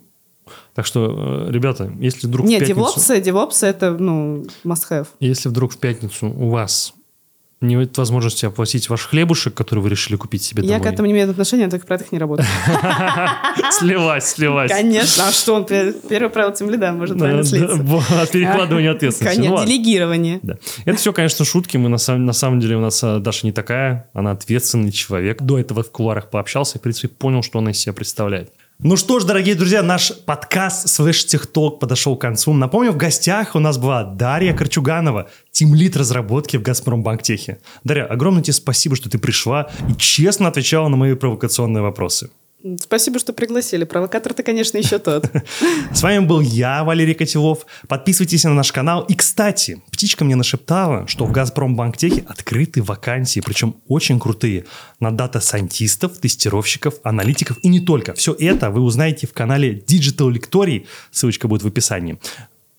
Так 0.74 0.86
что, 0.86 1.46
э, 1.48 1.50
ребята, 1.50 1.92
если 1.98 2.26
вдруг 2.26 2.46
Нет, 2.46 2.62
в 2.62 2.66
пятницу... 2.66 2.78
девопсы, 2.80 3.20
девопсы 3.20 3.66
это, 3.66 3.90
ну, 3.98 4.46
must 4.64 4.84
have. 4.90 5.08
Если 5.20 5.48
вдруг 5.48 5.72
в 5.72 5.78
пятницу 5.78 6.28
у 6.28 6.48
вас 6.50 6.94
нет 7.60 7.98
возможности 7.98 8.46
оплатить 8.46 8.88
ваш 8.88 9.06
хлебушек, 9.06 9.54
который 9.54 9.80
вы 9.80 9.88
решили 9.90 10.16
купить 10.16 10.42
себе 10.42 10.62
Я 10.62 10.78
домой. 10.78 10.88
к 10.88 10.92
этому 10.92 11.06
не 11.06 11.12
имею 11.12 11.30
отношения, 11.30 11.64
я 11.64 11.70
только 11.70 11.86
про 11.86 11.96
это 11.96 12.04
не 12.12 12.18
работаю. 12.18 12.46
Слилась, 13.72 14.24
слилась. 14.30 14.70
Конечно. 14.70 15.28
А 15.28 15.32
что 15.32 15.54
он? 15.54 15.64
пе- 15.64 15.92
Первое 16.08 16.28
правило 16.30 16.54
тем 16.54 16.70
лида 16.70 16.92
может 16.92 17.16
Да, 17.16 17.20
правильно 17.24 17.42
да, 17.42 17.48
слиться. 17.48 18.26
Перекладывание 18.32 18.90
ответственности. 18.92 19.36
Ну 19.38 19.42
Конечно, 19.44 19.54
ладно. 19.56 19.72
делегирование. 19.72 20.40
Да. 20.42 20.56
Это 20.84 20.98
все, 20.98 21.12
конечно, 21.12 21.44
шутки. 21.44 21.76
Мы 21.76 21.88
на 21.88 21.98
самом, 21.98 22.60
деле 22.60 22.76
у 22.76 22.80
нас 22.80 23.02
а, 23.02 23.18
Даша 23.18 23.46
не 23.46 23.52
такая. 23.52 24.08
Она 24.12 24.32
ответственный 24.32 24.92
человек. 24.92 25.42
До 25.42 25.58
этого 25.58 25.82
в 25.82 25.90
кулуарах 25.90 26.30
пообщался 26.30 26.76
и, 26.76 26.78
в 26.78 26.82
принципе, 26.82 27.08
понял, 27.08 27.42
что 27.42 27.58
она 27.58 27.72
из 27.72 27.78
себя 27.78 27.92
представляет. 27.92 28.52
Ну 28.80 28.96
что 28.96 29.18
ж, 29.18 29.24
дорогие 29.24 29.56
друзья, 29.56 29.82
наш 29.82 30.12
подкаст 30.24 30.88
Слэш 30.88 31.24
Техтолк 31.24 31.80
подошел 31.80 32.16
к 32.16 32.20
концу. 32.20 32.52
Напомню, 32.52 32.92
в 32.92 32.96
гостях 32.96 33.56
у 33.56 33.58
нас 33.58 33.76
была 33.76 34.04
Дарья 34.04 34.54
Корчуганова, 34.54 35.28
тимлит 35.50 35.96
разработки 35.96 36.56
в 36.56 36.62
Газпромбанктехе. 36.62 37.58
Дарья, 37.82 38.04
огромное 38.04 38.44
тебе 38.44 38.52
спасибо, 38.52 38.94
что 38.94 39.10
ты 39.10 39.18
пришла 39.18 39.68
и 39.88 39.94
честно 39.96 40.46
отвечала 40.46 40.86
на 40.86 40.96
мои 40.96 41.14
провокационные 41.14 41.82
вопросы. 41.82 42.30
Спасибо, 42.80 43.20
что 43.20 43.32
пригласили. 43.32 43.84
Провокатор 43.84 44.34
ты, 44.34 44.42
конечно, 44.42 44.78
еще 44.78 44.98
тот. 44.98 45.30
С 45.92 46.02
вами 46.02 46.26
был 46.26 46.40
я, 46.40 46.82
Валерий 46.82 47.14
Котелов. 47.14 47.64
Подписывайтесь 47.86 48.42
на 48.42 48.52
наш 48.52 48.72
канал. 48.72 49.04
И, 49.04 49.14
кстати, 49.14 49.80
птичка 49.92 50.24
мне 50.24 50.34
нашептала, 50.34 51.06
что 51.06 51.24
в 51.24 51.30
Газпромбанктехе 51.30 52.24
открыты 52.26 52.82
вакансии, 52.82 53.38
причем 53.38 53.76
очень 53.86 54.18
крутые, 54.18 54.64
на 54.98 55.12
дата-сайентистов, 55.12 56.18
тестировщиков, 56.18 56.94
аналитиков 57.04 57.58
и 57.62 57.68
не 57.68 57.78
только. 57.78 58.14
Все 58.14 58.34
это 58.36 58.70
вы 58.70 58.80
узнаете 58.80 59.28
в 59.28 59.32
канале 59.32 59.78
Digital 59.78 60.32
Lectory, 60.32 60.86
ссылочка 61.12 61.46
будет 61.46 61.62
в 61.62 61.68
описании. 61.68 62.18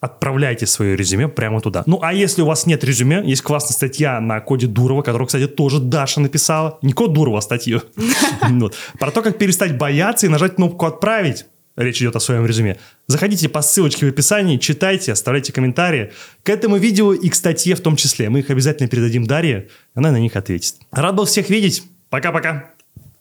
Отправляйте 0.01 0.65
свое 0.65 0.95
резюме 0.95 1.27
прямо 1.27 1.59
туда. 1.59 1.83
Ну, 1.85 1.99
а 2.01 2.13
если 2.13 2.41
у 2.41 2.45
вас 2.45 2.65
нет 2.65 2.83
резюме, 2.83 3.21
есть 3.25 3.41
классная 3.41 3.73
статья 3.73 4.19
на 4.21 4.39
коде 4.39 4.67
Дурова, 4.67 5.01
которую, 5.01 5.27
кстати, 5.27 5.47
тоже 5.47 5.79
Даша 5.79 6.21
написала. 6.21 6.79
Не 6.81 6.93
код 6.93 7.13
Дурова, 7.13 7.39
а 7.39 7.41
статью. 7.41 7.81
Про 8.99 9.11
то, 9.11 9.21
как 9.21 9.37
перестать 9.37 9.77
бояться 9.77 10.25
и 10.25 10.29
нажать 10.29 10.55
кнопку 10.55 10.85
«Отправить». 10.85 11.45
Речь 11.75 12.01
идет 12.01 12.15
о 12.17 12.19
своем 12.19 12.45
резюме. 12.45 12.77
Заходите 13.07 13.47
по 13.47 13.61
ссылочке 13.61 14.05
в 14.05 14.09
описании, 14.09 14.57
читайте, 14.57 15.13
оставляйте 15.13 15.53
комментарии 15.53 16.11
к 16.43 16.49
этому 16.49 16.75
видео 16.75 17.13
и 17.13 17.29
к 17.29 17.35
статье 17.35 17.73
в 17.75 17.79
том 17.79 17.95
числе. 17.95 18.29
Мы 18.29 18.39
их 18.39 18.49
обязательно 18.49 18.89
передадим 18.89 19.25
Дарье, 19.25 19.69
она 19.95 20.11
на 20.11 20.19
них 20.19 20.35
ответит. 20.35 20.75
Рад 20.91 21.15
был 21.15 21.23
всех 21.23 21.49
видеть. 21.49 21.83
Пока-пока. 22.09 22.71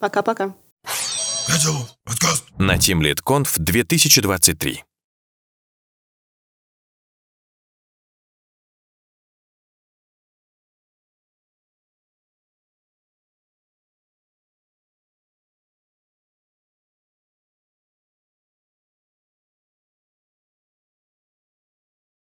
Пока-пока. 0.00 0.54
На 2.58 2.76
Team 2.76 3.00
Lead 3.00 3.18
Conf 3.24 3.54
2023. 3.58 4.87